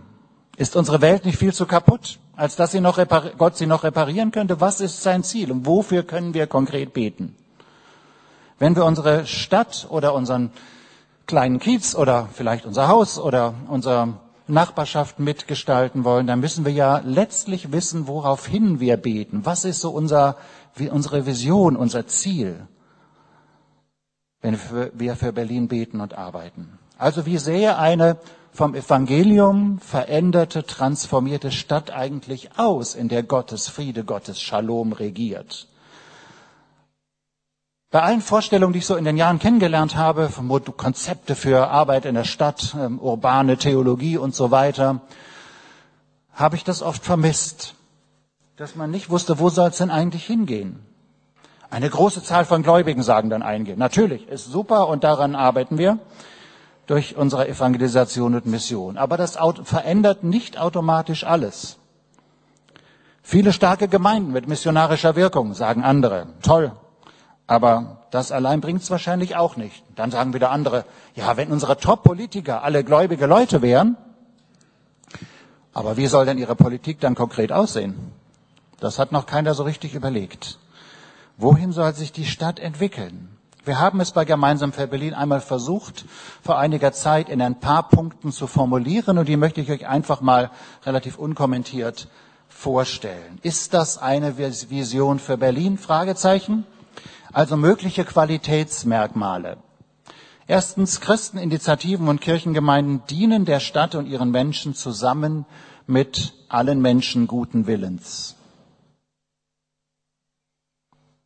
Ist 0.57 0.77
unsere 0.77 1.01
Welt 1.01 1.25
nicht 1.25 1.39
viel 1.39 1.55
zu 1.55 1.67
kaputt, 1.67 2.19
als 2.37 2.57
dass 2.57 2.73
sie 2.73 2.81
noch 2.81 2.99
Gott 3.39 3.57
sie 3.57 3.67
noch 3.67 3.85
reparieren 3.85 4.31
könnte? 4.33 4.61
Was 4.61 4.81
ist 4.81 5.03
sein 5.03 5.25
Ziel 5.25 5.51
und 5.51 5.67
wofür 5.67 6.03
können 6.03 6.35
wir 6.35 6.47
konkret 6.47 6.93
beten? 6.93 7.35
Wenn 8.59 8.75
wir 8.75 8.85
unsere 8.85 9.27
Stadt 9.27 9.87
oder 9.89 10.15
unseren 10.15 10.51
kleinen 11.27 11.61
Kiez 11.61 11.95
oder 11.95 12.29
vielleicht 12.33 12.67
unser 12.67 12.89
Haus 12.89 13.19
oder 13.19 13.55
unser 13.69 14.19
Nachbarschaft 14.49 15.21
mitgestalten 15.21 16.05
wollen, 16.05 16.27
dann 16.27 16.41
müssen 16.41 16.65
wir 16.65 16.73
ja 16.73 17.01
letztlich 17.05 17.71
wissen, 17.71 18.09
woraufhin 18.09 18.81
wir 18.81 18.97
beten. 18.97 19.45
Was 19.45 19.65
ist 19.65 19.81
so 19.81 19.91
unser, 19.91 20.37
wie 20.75 20.89
unsere 20.89 21.27
Vision, 21.27 21.77
unser 21.77 22.07
Ziel, 22.07 22.67
wenn 24.41 24.59
wir 24.95 25.17
für 25.17 25.33
Berlin 25.33 25.69
beten 25.69 26.01
und 26.01 26.17
arbeiten? 26.17 26.79
Also 26.97 27.27
wie 27.27 27.39
sähe 27.39 27.77
eine 27.77 28.17
vom 28.51 28.75
Evangelium 28.75 29.79
veränderte, 29.79 30.65
transformierte 30.65 31.53
Stadt 31.53 31.93
eigentlich 31.93 32.59
aus, 32.59 32.95
in 32.97 33.09
der 33.09 33.23
Gottes 33.23 33.69
Friede, 33.69 34.03
Gottes 34.03 34.41
Shalom 34.41 34.93
regiert? 34.93 35.69
Bei 37.91 38.03
allen 38.03 38.21
Vorstellungen, 38.21 38.75
die 38.75 38.81
ich 38.81 38.87
so 38.87 38.97
in 38.97 39.07
den 39.07 39.17
Jahren 39.17 39.39
kennengelernt 39.39 39.97
habe, 39.97 40.29
Konzepte 40.77 41.35
für 41.35 41.69
Arbeit 41.69 42.05
in 42.05 42.15
der 42.15 42.25
Stadt, 42.25 42.77
ähm, 42.79 42.99
urbane 42.99 43.57
Theologie 43.57 44.19
und 44.19 44.35
so 44.35 44.51
weiter, 44.51 45.01
habe 46.35 46.57
ich 46.57 46.65
das 46.65 46.83
oft 46.83 47.03
vermisst, 47.03 47.77
dass 48.57 48.77
man 48.77 48.91
nicht 48.91 49.09
wusste, 49.09 49.39
wo 49.39 49.49
soll 49.49 49.71
es 49.71 49.79
denn 49.79 49.91
eigentlich 49.91 50.27
hingehen. 50.27 50.85
Eine 51.71 51.89
große 51.89 52.23
Zahl 52.23 52.45
von 52.45 52.63
Gläubigen 52.63 53.03
sagen 53.03 53.31
dann 53.31 53.43
eingehen. 53.43 53.79
Natürlich, 53.79 54.29
ist 54.29 54.45
super 54.45 54.89
und 54.89 55.03
daran 55.03 55.35
arbeiten 55.35 55.79
wir 55.79 55.99
durch 56.87 57.17
unsere 57.17 57.49
Evangelisation 57.49 58.35
und 58.35 58.45
Mission. 58.45 58.99
Aber 58.99 59.17
das 59.17 59.39
verändert 59.65 60.25
nicht 60.25 60.59
automatisch 60.59 61.25
alles. 61.25 61.79
Viele 63.23 63.55
starke 63.55 63.89
Gemeinden 63.89 64.33
mit 64.33 64.47
missionarischer 64.47 65.17
Wirkung, 65.17 65.55
sagen 65.55 65.85
andere. 65.85 66.27
Toll, 66.43 66.73
aber 67.49 68.03
das 68.11 68.31
allein 68.31 68.61
bringt 68.61 68.83
es 68.83 68.91
wahrscheinlich 68.91 69.35
auch 69.35 69.57
nicht. 69.57 69.83
Dann 69.97 70.13
sagen 70.13 70.35
wieder 70.35 70.51
andere, 70.51 70.85
ja, 71.17 71.37
wenn 71.37 71.51
unsere 71.51 71.79
Top-Politiker 71.79 72.63
alle 72.63 72.85
gläubige 72.85 73.27
Leute 73.27 73.63
wären, 73.63 73.97
aber 75.73 75.97
wie 75.97 76.07
soll 76.07 76.27
denn 76.27 76.39
ihre 76.39 76.55
Politik 76.55 77.01
dann 77.01 77.15
konkret 77.15 77.51
aussehen? 77.51 78.13
Das 78.81 78.99
hat 78.99 79.13
noch 79.13 79.27
keiner 79.27 79.55
so 79.55 79.65
richtig 79.65 79.95
überlegt. 79.95 80.59
Wohin 81.37 81.73
soll 81.73 81.95
sich 81.95 82.13
die 82.13 82.27
Stadt 82.27 82.61
entwickeln? 82.61 83.31
Wir 83.65 83.81
haben 83.81 84.01
es 84.01 84.13
bei 84.13 84.25
Gemeinsam 84.25 84.73
für 84.73 84.87
Berlin 84.87 85.15
einmal 85.15 85.41
versucht, 85.41 86.05
vor 86.43 86.59
einiger 86.59 86.93
Zeit 86.93 87.29
in 87.29 87.41
ein 87.41 87.61
paar 87.61 87.89
Punkten 87.89 88.33
zu 88.33 88.47
formulieren 88.47 89.19
und 89.19 89.29
die 89.29 89.37
möchte 89.37 89.61
ich 89.61 89.71
euch 89.71 89.87
einfach 89.87 90.21
mal 90.21 90.51
relativ 90.85 91.19
unkommentiert 91.19 92.09
vorstellen. 92.49 93.39
Ist 93.43 93.75
das 93.75 93.99
eine 93.99 94.37
Vision 94.39 95.19
für 95.19 95.37
Berlin? 95.37 95.79
Fragezeichen. 95.79 96.65
Also 97.33 97.57
mögliche 97.57 98.05
Qualitätsmerkmale. 98.05 99.59
Erstens, 100.47 101.01
Christeninitiativen 101.01 102.09
und 102.09 102.23
Kirchengemeinden 102.23 103.03
dienen 103.11 103.45
der 103.45 103.61
Stadt 103.61 103.95
und 103.95 104.07
ihren 104.07 104.31
Menschen 104.31 104.75
zusammen 104.75 105.45
mit 105.87 106.33
allen 106.49 106.81
Menschen 106.81 107.27
guten 107.27 107.67
Willens. 107.67 108.35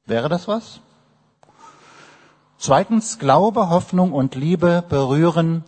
Wäre 0.04 0.28
das 0.28 0.48
was? 0.48 0.80
Zweitens, 2.58 3.20
Glaube, 3.20 3.70
Hoffnung 3.70 4.12
und 4.12 4.34
Liebe 4.34 4.84
berühren 4.88 5.64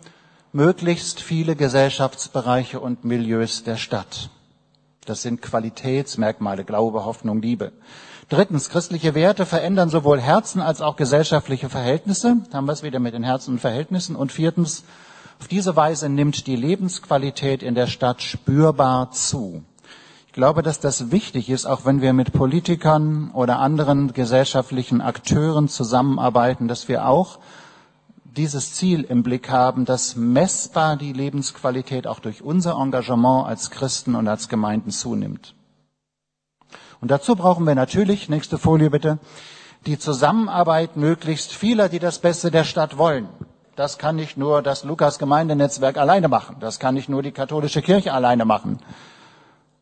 möglichst 0.52 1.20
viele 1.20 1.56
Gesellschaftsbereiche 1.56 2.80
und 2.80 3.04
Milieus 3.04 3.64
der 3.64 3.76
Stadt. 3.76 4.30
Das 5.04 5.22
sind 5.22 5.42
Qualitätsmerkmale, 5.42 6.64
Glaube, 6.64 7.04
Hoffnung, 7.04 7.42
Liebe. 7.42 7.72
Drittens, 8.30 8.70
christliche 8.70 9.14
Werte 9.14 9.44
verändern 9.44 9.90
sowohl 9.90 10.18
Herzen 10.18 10.62
als 10.62 10.80
auch 10.80 10.96
gesellschaftliche 10.96 11.68
Verhältnisse. 11.68 12.36
Da 12.50 12.56
haben 12.56 12.66
wir 12.66 12.72
es 12.72 12.82
wieder 12.82 12.98
mit 12.98 13.12
den 13.12 13.22
Herzen 13.22 13.54
und 13.54 13.60
Verhältnissen. 13.60 14.16
Und 14.16 14.32
viertens, 14.32 14.84
auf 15.40 15.48
diese 15.48 15.76
Weise 15.76 16.08
nimmt 16.08 16.46
die 16.46 16.56
Lebensqualität 16.56 17.62
in 17.62 17.74
der 17.74 17.86
Stadt 17.86 18.22
spürbar 18.22 19.10
zu. 19.10 19.62
Ich 20.26 20.32
glaube, 20.32 20.62
dass 20.62 20.80
das 20.80 21.10
wichtig 21.10 21.50
ist, 21.50 21.66
auch 21.66 21.84
wenn 21.84 22.00
wir 22.00 22.12
mit 22.12 22.32
Politikern 22.32 23.30
oder 23.32 23.58
anderen 23.58 24.14
gesellschaftlichen 24.14 25.00
Akteuren 25.02 25.68
zusammenarbeiten, 25.68 26.66
dass 26.66 26.88
wir 26.88 27.06
auch 27.06 27.38
dieses 28.24 28.74
Ziel 28.74 29.02
im 29.02 29.22
Blick 29.22 29.50
haben, 29.50 29.84
dass 29.84 30.16
messbar 30.16 30.96
die 30.96 31.12
Lebensqualität 31.12 32.06
auch 32.06 32.20
durch 32.20 32.42
unser 32.42 32.80
Engagement 32.80 33.46
als 33.46 33.70
Christen 33.70 34.14
und 34.14 34.26
als 34.26 34.48
Gemeinden 34.48 34.90
zunimmt. 34.90 35.54
Und 37.00 37.10
dazu 37.10 37.36
brauchen 37.36 37.66
wir 37.66 37.74
natürlich, 37.74 38.28
nächste 38.28 38.58
Folie 38.58 38.90
bitte, 38.90 39.18
die 39.86 39.98
Zusammenarbeit 39.98 40.96
möglichst 40.96 41.52
vieler, 41.52 41.88
die 41.88 41.98
das 41.98 42.18
Beste 42.18 42.50
der 42.50 42.64
Stadt 42.64 42.96
wollen. 42.98 43.28
Das 43.76 43.98
kann 43.98 44.16
nicht 44.16 44.36
nur 44.36 44.62
das 44.62 44.84
Lukas 44.84 45.18
Gemeindenetzwerk 45.18 45.96
alleine 45.96 46.28
machen. 46.28 46.56
Das 46.60 46.78
kann 46.78 46.94
nicht 46.94 47.08
nur 47.08 47.22
die 47.22 47.32
katholische 47.32 47.82
Kirche 47.82 48.12
alleine 48.12 48.44
machen. 48.44 48.78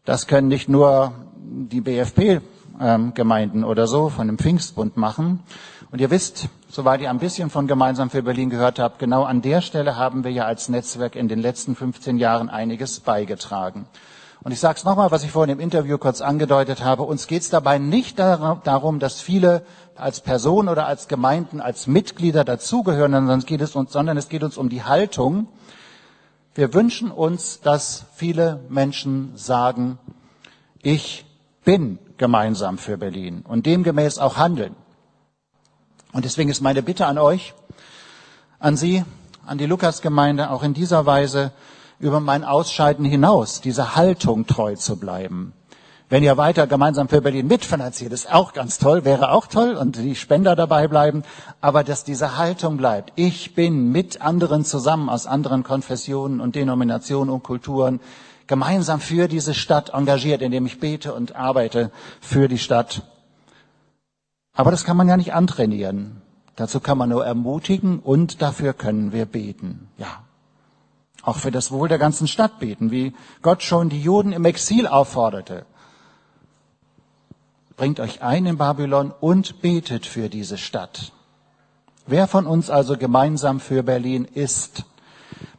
Das 0.05 0.27
können 0.27 0.49
nicht 0.49 0.69
nur 0.69 1.13
die 1.37 1.81
BFP 1.81 2.41
ähm, 2.81 3.15
Gemeinden 3.15 3.65
oder 3.65 3.87
so 3.87 4.09
von 4.09 4.27
dem 4.27 4.39
Pfingstbund 4.39 4.97
machen. 4.97 5.41
Und 5.91 6.01
ihr 6.01 6.11
wisst, 6.11 6.49
soweit 6.69 7.03
ihr 7.03 7.11
ein 7.11 7.19
bisschen 7.19 7.51
von 7.51 7.67
Gemeinsam 7.67 8.09
für 8.09 8.23
Berlin 8.23 8.49
gehört 8.49 8.79
habt, 8.79 8.99
genau 8.99 9.25
an 9.25 9.43
der 9.43 9.61
Stelle 9.61 9.97
haben 9.97 10.25
wir 10.25 10.33
ja 10.33 10.47
als 10.47 10.71
Netzwerk 10.71 11.15
in 11.15 11.29
den 11.29 11.39
letzten 11.39 11.77
15 11.77 12.17
Jahren 12.17 12.49
einiges 12.49 13.01
beigetragen. 13.01 13.85
Und 14.45 14.51
ich 14.51 14.59
sage 14.59 14.77
es 14.77 14.85
nochmal, 14.85 15.13
was 15.13 15.23
ich 15.23 15.31
vorhin 15.31 15.53
im 15.53 15.61
Interview 15.61 15.99
kurz 15.99 16.21
angedeutet 16.21 16.83
habe. 16.83 17.05
Uns 17.05 17.29
geht 17.29 17.43
es 17.43 17.51
dabei 17.51 17.79
nicht 17.79 18.19
darum, 18.19 18.99
dass 18.99 19.21
viele 19.21 19.65
als 19.95 20.21
Personen 20.21 20.69
oder 20.69 20.87
als 20.87 21.07
Gemeinden, 21.07 21.61
als 21.61 21.87
Mitglieder 21.87 22.45
dazugehören, 22.45 23.13
sondern 23.13 23.45
es 23.49 23.77
uns, 23.77 23.93
sondern 23.93 24.17
es 24.17 24.29
geht 24.29 24.43
uns 24.43 24.57
um 24.57 24.69
die 24.69 24.83
Haltung. 24.83 25.47
Wir 26.55 26.75
wünschen 26.75 27.13
uns, 27.13 27.61
dass 27.61 28.07
viele 28.15 28.61
Menschen 28.69 29.33
sagen, 29.37 29.99
ich 30.83 31.25
bin 31.65 31.99
gemeinsam 32.17 32.79
für 32.79 32.97
Berlin 32.97 33.45
und 33.47 33.67
demgemäß 33.67 34.19
auch 34.19 34.37
handeln. 34.39 34.75
Und 36.13 36.25
deswegen 36.25 36.51
ist 36.51 36.61
meine 36.61 36.83
Bitte 36.83 37.07
an 37.07 37.17
euch, 37.17 37.55
an 38.59 38.77
Sie, 38.77 39.05
an 39.47 39.59
die 39.59 39.67
Lukasgemeinde, 39.67 40.51
auch 40.51 40.65
in 40.65 40.75
dieser 40.75 41.07
Weise 41.07 41.53
über 42.03 42.21
mein 42.21 42.45
Ausscheiden 42.45 43.05
hinaus, 43.05 43.61
diese 43.61 43.95
Haltung 43.97 44.47
treu 44.47 44.75
zu 44.75 44.97
bleiben. 44.97 45.53
Wenn 46.09 46.25
ihr 46.25 46.37
weiter 46.37 46.67
gemeinsam 46.67 47.09
für 47.09 47.23
Berlin 47.23 47.47
mitfinanziert, 47.47 48.13
ist 48.13 48.31
auch 48.31 48.53
ganz 48.53 48.77
toll, 48.77 49.07
wäre 49.07 49.31
auch 49.31 49.47
toll 49.47 49.77
und 49.77 49.97
die 49.97 50.15
Spender 50.15 50.55
dabei 50.55 50.89
bleiben, 50.89 51.23
aber 51.63 51.85
dass 51.85 52.05
diese 52.05 52.37
Haltung 52.37 52.77
bleibt. 52.77 53.13
Ich 53.15 53.55
bin 53.55 53.93
mit 53.93 54.21
anderen 54.21 54.65
zusammen 54.67 55.09
aus 55.09 55.27
anderen 55.27 55.63
Konfessionen 55.63 56.41
und 56.41 56.55
Denominationen 56.55 57.31
und 57.31 57.45
Kulturen 57.45 58.01
gemeinsam 58.47 59.01
für 59.01 59.29
diese 59.29 59.55
Stadt 59.55 59.91
engagiert, 59.95 60.43
indem 60.43 60.67
ich 60.67 60.81
bete 60.81 61.15
und 61.15 61.37
arbeite 61.37 61.91
für 62.21 62.49
die 62.49 62.59
Stadt. 62.59 63.03
Aber 64.55 64.71
das 64.71 64.85
kann 64.85 64.97
man 64.97 65.09
ja 65.09 65.17
nicht 65.17 65.33
antrainieren. 65.33 66.21
Dazu 66.57 66.81
kann 66.81 66.99
man 66.99 67.09
nur 67.09 67.25
ermutigen 67.25 68.01
und 68.01 68.43
dafür 68.43 68.75
können 68.75 69.13
wir 69.13 69.25
beten. 69.25 69.89
Ja, 69.97 70.22
auch 71.23 71.37
für 71.37 71.51
das 71.51 71.71
Wohl 71.71 71.89
der 71.89 71.99
ganzen 71.99 72.27
Stadt 72.27 72.59
beten, 72.59 72.91
wie 72.91 73.15
Gott 73.41 73.63
schon 73.63 73.89
die 73.89 74.03
Juden 74.03 74.33
im 74.33 74.45
Exil 74.45 74.87
aufforderte. 74.87 75.65
Bringt 77.77 78.01
euch 78.01 78.23
ein 78.23 78.47
in 78.47 78.59
Babylon 78.59 79.13
und 79.21 79.63
betet 79.63 80.07
für 80.07 80.29
diese 80.29 80.59
Stadt. 80.59 81.13
Wer 82.07 82.27
von 82.27 82.47
uns 82.47 82.69
also 82.69 82.97
gemeinsam 82.97 83.61
für 83.61 83.83
Berlin 83.83 84.25
ist, 84.25 84.85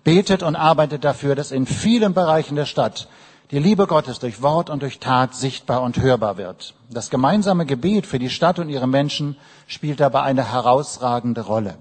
betet 0.04 0.44
und 0.44 0.56
arbeitet 0.56 1.06
dafür, 1.06 1.36
dass 1.36 1.52
in 1.52 1.66
vielen 1.66 2.14
Bereichen 2.14 2.56
der 2.56 2.66
Stadt 2.66 3.08
die 3.52 3.60
Liebe 3.60 3.88
Gottes 3.88 4.20
durch 4.20 4.42
Wort 4.42 4.70
und 4.70 4.82
durch 4.82 5.00
Tat 5.00 5.36
sichtbar 5.36 5.82
und 5.82 6.02
hörbar 6.02 6.38
wird. 6.38 6.74
Das 6.90 7.10
gemeinsame 7.10 7.66
Gebet 7.66 8.06
für 8.06 8.20
die 8.20 8.30
Stadt 8.30 8.60
und 8.60 8.70
ihre 8.70 8.88
Menschen 8.88 9.38
spielt 9.68 10.00
dabei 10.00 10.24
eine 10.24 10.52
herausragende 10.52 11.42
Rolle. 11.42 11.78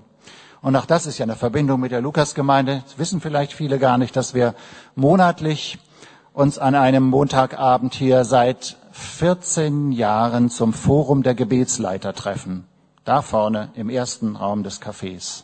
Und 0.62 0.76
auch 0.76 0.86
das 0.86 1.06
ist 1.06 1.18
ja 1.18 1.24
eine 1.24 1.34
Verbindung 1.34 1.80
mit 1.80 1.90
der 1.90 2.00
Lukasgemeinde. 2.00 2.82
Das 2.84 2.96
wissen 2.96 3.20
vielleicht 3.20 3.52
viele 3.52 3.80
gar 3.80 3.98
nicht, 3.98 4.16
dass 4.16 4.32
wir 4.32 4.54
monatlich 4.94 5.78
uns 6.32 6.58
an 6.58 6.76
einem 6.76 7.02
Montagabend 7.02 7.94
hier 7.94 8.24
seit 8.24 8.76
14 8.92 9.90
Jahren 9.90 10.50
zum 10.50 10.72
Forum 10.72 11.24
der 11.24 11.34
Gebetsleiter 11.34 12.14
treffen. 12.14 12.66
Da 13.04 13.22
vorne 13.22 13.70
im 13.74 13.90
ersten 13.90 14.36
Raum 14.36 14.62
des 14.62 14.80
Cafés. 14.80 15.42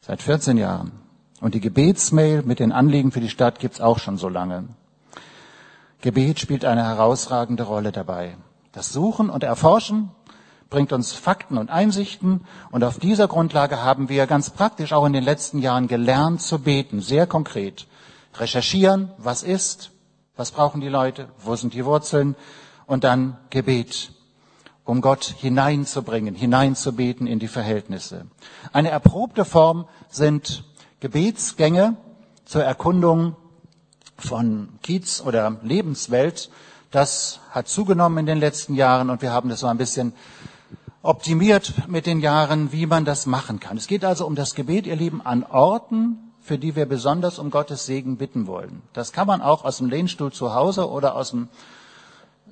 Seit 0.00 0.22
14 0.22 0.56
Jahren. 0.56 0.92
Und 1.40 1.54
die 1.54 1.60
Gebetsmail 1.60 2.42
mit 2.42 2.60
den 2.60 2.70
Anliegen 2.70 3.10
für 3.10 3.20
die 3.20 3.28
Stadt 3.28 3.58
gibt's 3.58 3.80
auch 3.80 3.98
schon 3.98 4.16
so 4.16 4.28
lange. 4.28 4.68
Gebet 6.00 6.38
spielt 6.38 6.64
eine 6.64 6.84
herausragende 6.84 7.64
Rolle 7.64 7.90
dabei. 7.90 8.36
Das 8.70 8.92
Suchen 8.92 9.30
und 9.30 9.42
Erforschen 9.42 10.10
bringt 10.70 10.92
uns 10.92 11.12
Fakten 11.12 11.58
und 11.58 11.70
Einsichten. 11.70 12.44
Und 12.70 12.84
auf 12.84 12.98
dieser 12.98 13.28
Grundlage 13.28 13.82
haben 13.82 14.08
wir 14.08 14.26
ganz 14.26 14.50
praktisch 14.50 14.92
auch 14.92 15.06
in 15.06 15.12
den 15.12 15.24
letzten 15.24 15.58
Jahren 15.58 15.88
gelernt 15.88 16.40
zu 16.42 16.58
beten, 16.58 17.00
sehr 17.00 17.26
konkret. 17.26 17.86
Recherchieren, 18.36 19.10
was 19.18 19.42
ist, 19.42 19.90
was 20.36 20.50
brauchen 20.50 20.80
die 20.80 20.88
Leute, 20.88 21.28
wo 21.38 21.54
sind 21.54 21.74
die 21.74 21.84
Wurzeln 21.84 22.34
und 22.86 23.04
dann 23.04 23.36
Gebet, 23.50 24.12
um 24.84 25.00
Gott 25.00 25.24
hineinzubringen, 25.24 26.34
hineinzubeten 26.34 27.26
in 27.26 27.38
die 27.38 27.48
Verhältnisse. 27.48 28.26
Eine 28.72 28.90
erprobte 28.90 29.44
Form 29.44 29.86
sind 30.08 30.64
Gebetsgänge, 31.00 31.96
zur 32.44 32.62
Erkundung 32.62 33.36
von 34.18 34.68
Kiez 34.82 35.22
oder 35.24 35.58
Lebenswelt, 35.62 36.50
das 36.90 37.40
hat 37.50 37.66
zugenommen 37.68 38.18
in 38.18 38.26
den 38.26 38.38
letzten 38.38 38.74
Jahren 38.74 39.10
und 39.10 39.20
wir 39.22 39.32
haben 39.32 39.48
das 39.48 39.60
so 39.60 39.66
ein 39.66 39.78
bisschen 39.78 40.12
optimiert 41.04 41.86
mit 41.86 42.06
den 42.06 42.20
Jahren, 42.20 42.72
wie 42.72 42.86
man 42.86 43.04
das 43.04 43.26
machen 43.26 43.60
kann. 43.60 43.76
Es 43.76 43.86
geht 43.86 44.04
also 44.04 44.26
um 44.26 44.34
das 44.34 44.54
Gebet, 44.54 44.86
ihr 44.86 44.96
Lieben, 44.96 45.20
an 45.24 45.44
Orten, 45.44 46.32
für 46.40 46.58
die 46.58 46.76
wir 46.76 46.86
besonders 46.86 47.38
um 47.38 47.50
Gottes 47.50 47.84
Segen 47.84 48.16
bitten 48.16 48.46
wollen. 48.46 48.82
Das 48.94 49.12
kann 49.12 49.26
man 49.26 49.42
auch 49.42 49.64
aus 49.64 49.78
dem 49.78 49.90
Lehnstuhl 49.90 50.32
zu 50.32 50.54
Hause 50.54 50.88
oder 50.88 51.14
aus 51.14 51.30
dem 51.30 51.48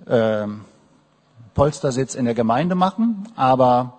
äh, 0.06 0.46
Polstersitz 1.54 2.14
in 2.14 2.26
der 2.26 2.34
Gemeinde 2.34 2.74
machen, 2.74 3.26
aber 3.36 3.98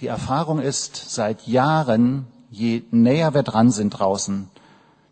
die 0.00 0.06
Erfahrung 0.06 0.60
ist 0.60 1.10
seit 1.10 1.46
Jahren, 1.46 2.26
je 2.50 2.82
näher 2.90 3.34
wir 3.34 3.42
dran 3.42 3.70
sind 3.70 3.90
draußen, 3.90 4.48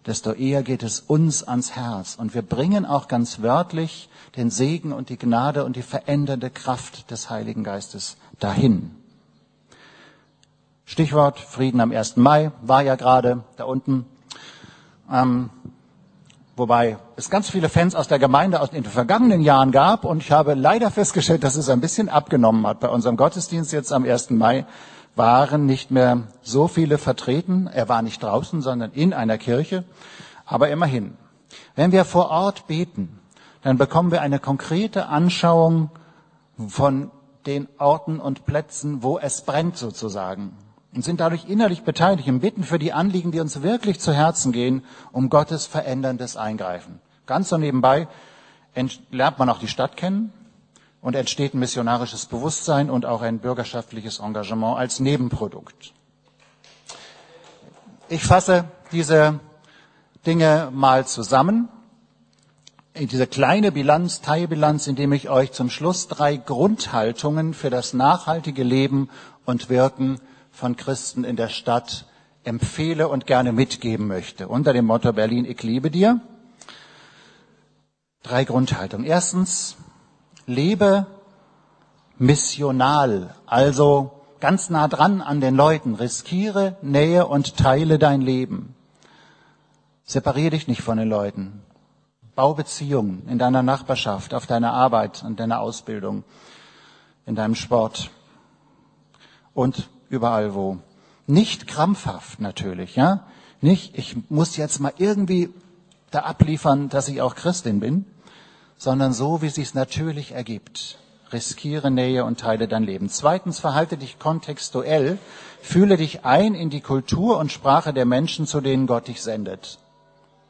desto 0.06 0.32
eher 0.32 0.62
geht 0.62 0.82
es 0.82 1.00
uns 1.00 1.42
ans 1.46 1.76
Herz. 1.76 2.16
Und 2.16 2.34
wir 2.34 2.42
bringen 2.42 2.86
auch 2.86 3.06
ganz 3.06 3.42
wörtlich 3.42 4.08
den 4.36 4.48
Segen 4.48 4.92
und 4.92 5.10
die 5.10 5.18
Gnade 5.18 5.64
und 5.64 5.76
die 5.76 5.82
verändernde 5.82 6.48
Kraft 6.48 7.10
des 7.10 7.28
Heiligen 7.28 7.64
Geistes 7.64 8.16
dahin. 8.42 8.90
Stichwort 10.84 11.38
Frieden 11.38 11.80
am 11.80 11.92
1. 11.92 12.16
Mai 12.16 12.50
war 12.60 12.82
ja 12.82 12.96
gerade 12.96 13.44
da 13.56 13.64
unten. 13.64 14.04
Ähm, 15.10 15.50
wobei 16.56 16.98
es 17.16 17.30
ganz 17.30 17.48
viele 17.48 17.68
Fans 17.68 17.94
aus 17.94 18.08
der 18.08 18.18
Gemeinde 18.18 18.60
aus 18.60 18.70
den 18.70 18.84
vergangenen 18.84 19.40
Jahren 19.40 19.72
gab 19.72 20.04
und 20.04 20.22
ich 20.22 20.32
habe 20.32 20.54
leider 20.54 20.90
festgestellt, 20.90 21.44
dass 21.44 21.56
es 21.56 21.68
ein 21.68 21.80
bisschen 21.80 22.08
abgenommen 22.08 22.66
hat. 22.66 22.80
Bei 22.80 22.88
unserem 22.88 23.16
Gottesdienst 23.16 23.72
jetzt 23.72 23.92
am 23.92 24.04
1. 24.04 24.30
Mai 24.30 24.66
waren 25.14 25.66
nicht 25.66 25.90
mehr 25.90 26.24
so 26.42 26.68
viele 26.68 26.98
vertreten. 26.98 27.68
Er 27.72 27.88
war 27.88 28.02
nicht 28.02 28.22
draußen, 28.22 28.60
sondern 28.62 28.92
in 28.92 29.12
einer 29.12 29.38
Kirche. 29.38 29.84
Aber 30.44 30.68
immerhin. 30.68 31.16
Wenn 31.74 31.92
wir 31.92 32.04
vor 32.04 32.30
Ort 32.30 32.66
beten, 32.66 33.18
dann 33.62 33.78
bekommen 33.78 34.10
wir 34.10 34.20
eine 34.20 34.38
konkrete 34.38 35.06
Anschauung 35.06 35.90
von 36.68 37.10
den 37.46 37.68
Orten 37.78 38.20
und 38.20 38.46
Plätzen, 38.46 39.02
wo 39.02 39.18
es 39.18 39.42
brennt 39.42 39.76
sozusagen. 39.76 40.56
Und 40.94 41.04
sind 41.04 41.20
dadurch 41.20 41.48
innerlich 41.48 41.84
beteiligt 41.84 42.28
im 42.28 42.40
Bitten 42.40 42.64
für 42.64 42.78
die 42.78 42.92
Anliegen, 42.92 43.32
die 43.32 43.40
uns 43.40 43.62
wirklich 43.62 43.98
zu 43.98 44.12
Herzen 44.12 44.52
gehen, 44.52 44.84
um 45.10 45.30
Gottes 45.30 45.66
veränderndes 45.66 46.36
Eingreifen. 46.36 47.00
Ganz 47.26 47.48
so 47.48 47.56
nebenbei 47.56 48.08
lernt 49.10 49.38
man 49.38 49.48
auch 49.48 49.58
die 49.58 49.68
Stadt 49.68 49.96
kennen 49.96 50.32
und 51.00 51.16
entsteht 51.16 51.54
ein 51.54 51.58
missionarisches 51.58 52.26
Bewusstsein 52.26 52.90
und 52.90 53.06
auch 53.06 53.22
ein 53.22 53.38
bürgerschaftliches 53.38 54.20
Engagement 54.20 54.78
als 54.78 55.00
Nebenprodukt. 55.00 55.92
Ich 58.08 58.24
fasse 58.24 58.64
diese 58.92 59.40
Dinge 60.26 60.70
mal 60.72 61.06
zusammen 61.06 61.68
in 62.94 63.08
diese 63.08 63.26
kleine 63.26 63.72
Bilanz, 63.72 64.20
Teilbilanz, 64.20 64.86
indem 64.86 65.12
ich 65.12 65.30
euch 65.30 65.52
zum 65.52 65.70
Schluss 65.70 66.08
drei 66.08 66.36
Grundhaltungen 66.36 67.54
für 67.54 67.70
das 67.70 67.94
nachhaltige 67.94 68.62
Leben 68.62 69.08
und 69.46 69.70
Wirken 69.70 70.20
von 70.50 70.76
Christen 70.76 71.24
in 71.24 71.36
der 71.36 71.48
Stadt 71.48 72.06
empfehle 72.44 73.08
und 73.08 73.26
gerne 73.26 73.52
mitgeben 73.52 74.08
möchte. 74.08 74.48
Unter 74.48 74.72
dem 74.72 74.84
Motto 74.84 75.12
Berlin, 75.12 75.46
ich 75.46 75.62
liebe 75.62 75.90
dir. 75.90 76.20
Drei 78.22 78.44
Grundhaltungen. 78.44 79.06
Erstens, 79.06 79.76
lebe 80.46 81.06
missional, 82.18 83.34
also 83.46 84.12
ganz 84.38 84.68
nah 84.68 84.86
dran 84.86 85.22
an 85.22 85.40
den 85.40 85.56
Leuten. 85.56 85.94
Riskiere, 85.94 86.76
nähe 86.82 87.26
und 87.26 87.56
teile 87.56 87.98
dein 87.98 88.20
Leben. 88.20 88.74
Separiere 90.04 90.50
dich 90.50 90.68
nicht 90.68 90.82
von 90.82 90.98
den 90.98 91.08
Leuten. 91.08 91.62
Bau 92.34 92.54
Beziehungen 92.54 93.26
in 93.28 93.38
deiner 93.38 93.62
Nachbarschaft, 93.62 94.32
auf 94.32 94.46
deiner 94.46 94.72
Arbeit, 94.72 95.22
in 95.22 95.36
deiner 95.36 95.60
Ausbildung, 95.60 96.24
in 97.26 97.34
deinem 97.34 97.54
Sport 97.54 98.10
und 99.54 99.90
überall 100.08 100.54
wo. 100.54 100.78
Nicht 101.26 101.66
krampfhaft 101.66 102.40
natürlich, 102.40 102.96
ja? 102.96 103.26
Nicht, 103.60 103.96
ich 103.96 104.16
muss 104.28 104.56
jetzt 104.56 104.80
mal 104.80 104.92
irgendwie 104.98 105.50
da 106.10 106.20
abliefern, 106.20 106.88
dass 106.88 107.08
ich 107.08 107.20
auch 107.22 107.34
Christin 107.34 107.80
bin, 107.80 108.06
sondern 108.76 109.12
so, 109.12 109.40
wie 109.42 109.46
es 109.46 109.54
sich 109.54 109.74
natürlich 109.74 110.32
ergibt. 110.32 110.98
Riskiere 111.32 111.90
Nähe 111.90 112.24
und 112.24 112.40
teile 112.40 112.66
dein 112.66 112.82
Leben. 112.82 113.08
Zweitens, 113.08 113.58
verhalte 113.58 113.96
dich 113.96 114.18
kontextuell, 114.18 115.18
fühle 115.62 115.96
dich 115.96 116.24
ein 116.24 116.54
in 116.54 116.70
die 116.70 116.80
Kultur 116.80 117.38
und 117.38 117.52
Sprache 117.52 117.92
der 117.92 118.04
Menschen, 118.04 118.46
zu 118.46 118.60
denen 118.60 118.86
Gott 118.86 119.08
dich 119.08 119.22
sendet. 119.22 119.78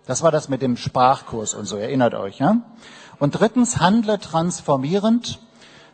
Das 0.07 0.23
war 0.23 0.31
das 0.33 0.49
mit 0.49 0.63
dem 0.63 0.77
Sprachkurs 0.77 1.55
und 1.55 1.67
so, 1.67 1.77
erinnert 1.77 2.15
euch, 2.15 2.39
ja? 2.39 2.57
Und 3.19 3.39
drittens, 3.39 3.79
handle 3.79 4.19
transformierend, 4.19 5.39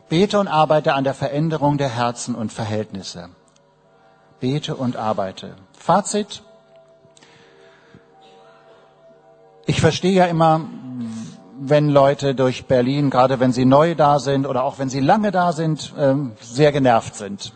bete 0.09 0.38
und 0.38 0.49
arbeite 0.49 0.94
an 0.94 1.05
der 1.05 1.14
Veränderung 1.14 1.77
der 1.77 1.90
Herzen 1.90 2.35
und 2.35 2.53
Verhältnisse. 2.53 3.29
Bete 4.40 4.77
und 4.77 4.97
arbeite. 4.97 5.57
Fazit. 5.73 6.42
Ich 9.66 9.83
verstehe 9.83 10.12
ja 10.12 10.25
immer, 10.25 10.62
wenn 11.61 11.90
Leute 11.90 12.35
durch 12.35 12.66
Berlin, 12.66 13.11
gerade 13.11 13.40
wenn 13.40 13.53
sie 13.53 13.66
neu 13.66 13.94
da 13.94 14.18
sind 14.18 14.47
oder 14.47 14.64
auch 14.64 14.79
wenn 14.79 14.88
sie 14.88 15.01
lange 15.01 15.31
da 15.31 15.53
sind, 15.53 15.92
ähm, 15.99 16.33
sehr 16.40 16.73
genervt 16.73 17.16
sind. 17.16 17.53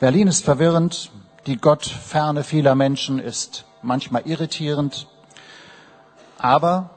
Berlin 0.00 0.26
ist 0.26 0.44
verwirrend, 0.44 1.12
die 1.46 1.58
Gottferne 1.58 2.42
vieler 2.42 2.74
Menschen 2.74 3.18
ist 3.18 3.66
manchmal 3.82 4.22
irritierend, 4.26 5.06
aber, 6.38 6.90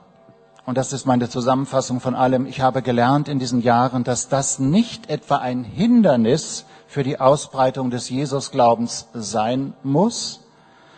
und 0.66 0.78
das 0.78 0.94
ist 0.94 1.06
meine 1.06 1.30
Zusammenfassung 1.30 2.00
von 2.00 2.16
allem, 2.16 2.46
ich 2.46 2.62
habe 2.62 2.82
gelernt 2.82 3.28
in 3.28 3.40
diesen 3.40 3.62
Jahren, 3.62 4.04
dass 4.04 4.30
das 4.30 4.60
nicht 4.60 5.10
etwa 5.10 5.38
ein 5.38 5.64
Hindernis 5.64 6.66
für 6.88 7.04
die 7.04 7.20
Ausbreitung 7.20 7.90
des 7.90 8.10
Jesusglaubens 8.10 9.08
sein 9.14 9.74
muss, 9.84 10.42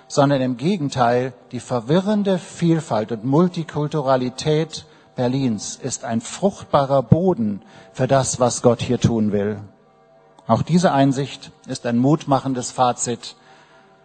sondern 0.07 0.41
im 0.41 0.57
Gegenteil, 0.57 1.33
die 1.51 1.59
verwirrende 1.59 2.37
Vielfalt 2.37 3.11
und 3.11 3.23
Multikulturalität 3.23 4.85
Berlins 5.15 5.75
ist 5.81 6.03
ein 6.03 6.21
fruchtbarer 6.21 7.03
Boden 7.03 7.61
für 7.93 8.07
das, 8.07 8.39
was 8.39 8.61
Gott 8.61 8.81
hier 8.81 8.99
tun 8.99 9.31
will. 9.31 9.59
Auch 10.47 10.61
diese 10.61 10.91
Einsicht 10.91 11.51
ist 11.67 11.85
ein 11.85 11.97
mutmachendes 11.97 12.71
Fazit 12.71 13.35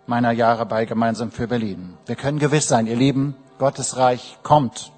meiner 0.06 0.30
Jahre 0.30 0.66
bei 0.66 0.84
Gemeinsam 0.84 1.30
für 1.30 1.48
Berlin. 1.48 1.94
Wir 2.06 2.16
können 2.16 2.38
gewiss 2.38 2.68
sein, 2.68 2.86
ihr 2.86 2.96
Lieben, 2.96 3.34
Gottes 3.58 3.96
Reich 3.96 4.38
kommt, 4.42 4.92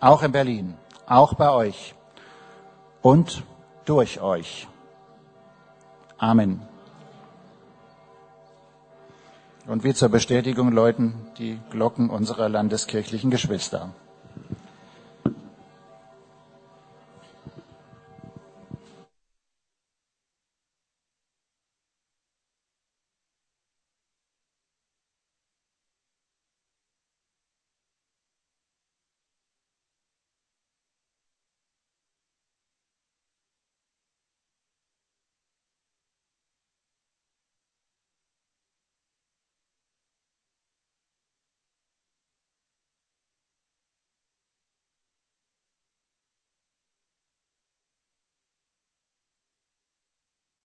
auch 0.00 0.22
in 0.22 0.32
Berlin, 0.32 0.74
auch 1.06 1.34
bei 1.34 1.50
euch 1.50 1.94
und 3.02 3.44
durch 3.84 4.20
euch. 4.20 4.68
Amen. 6.18 6.62
Und 9.66 9.84
wie 9.84 9.94
zur 9.94 10.10
Bestätigung 10.10 10.72
läuten 10.72 11.14
die 11.38 11.58
Glocken 11.70 12.10
unserer 12.10 12.48
landeskirchlichen 12.48 13.30
Geschwister. 13.30 13.94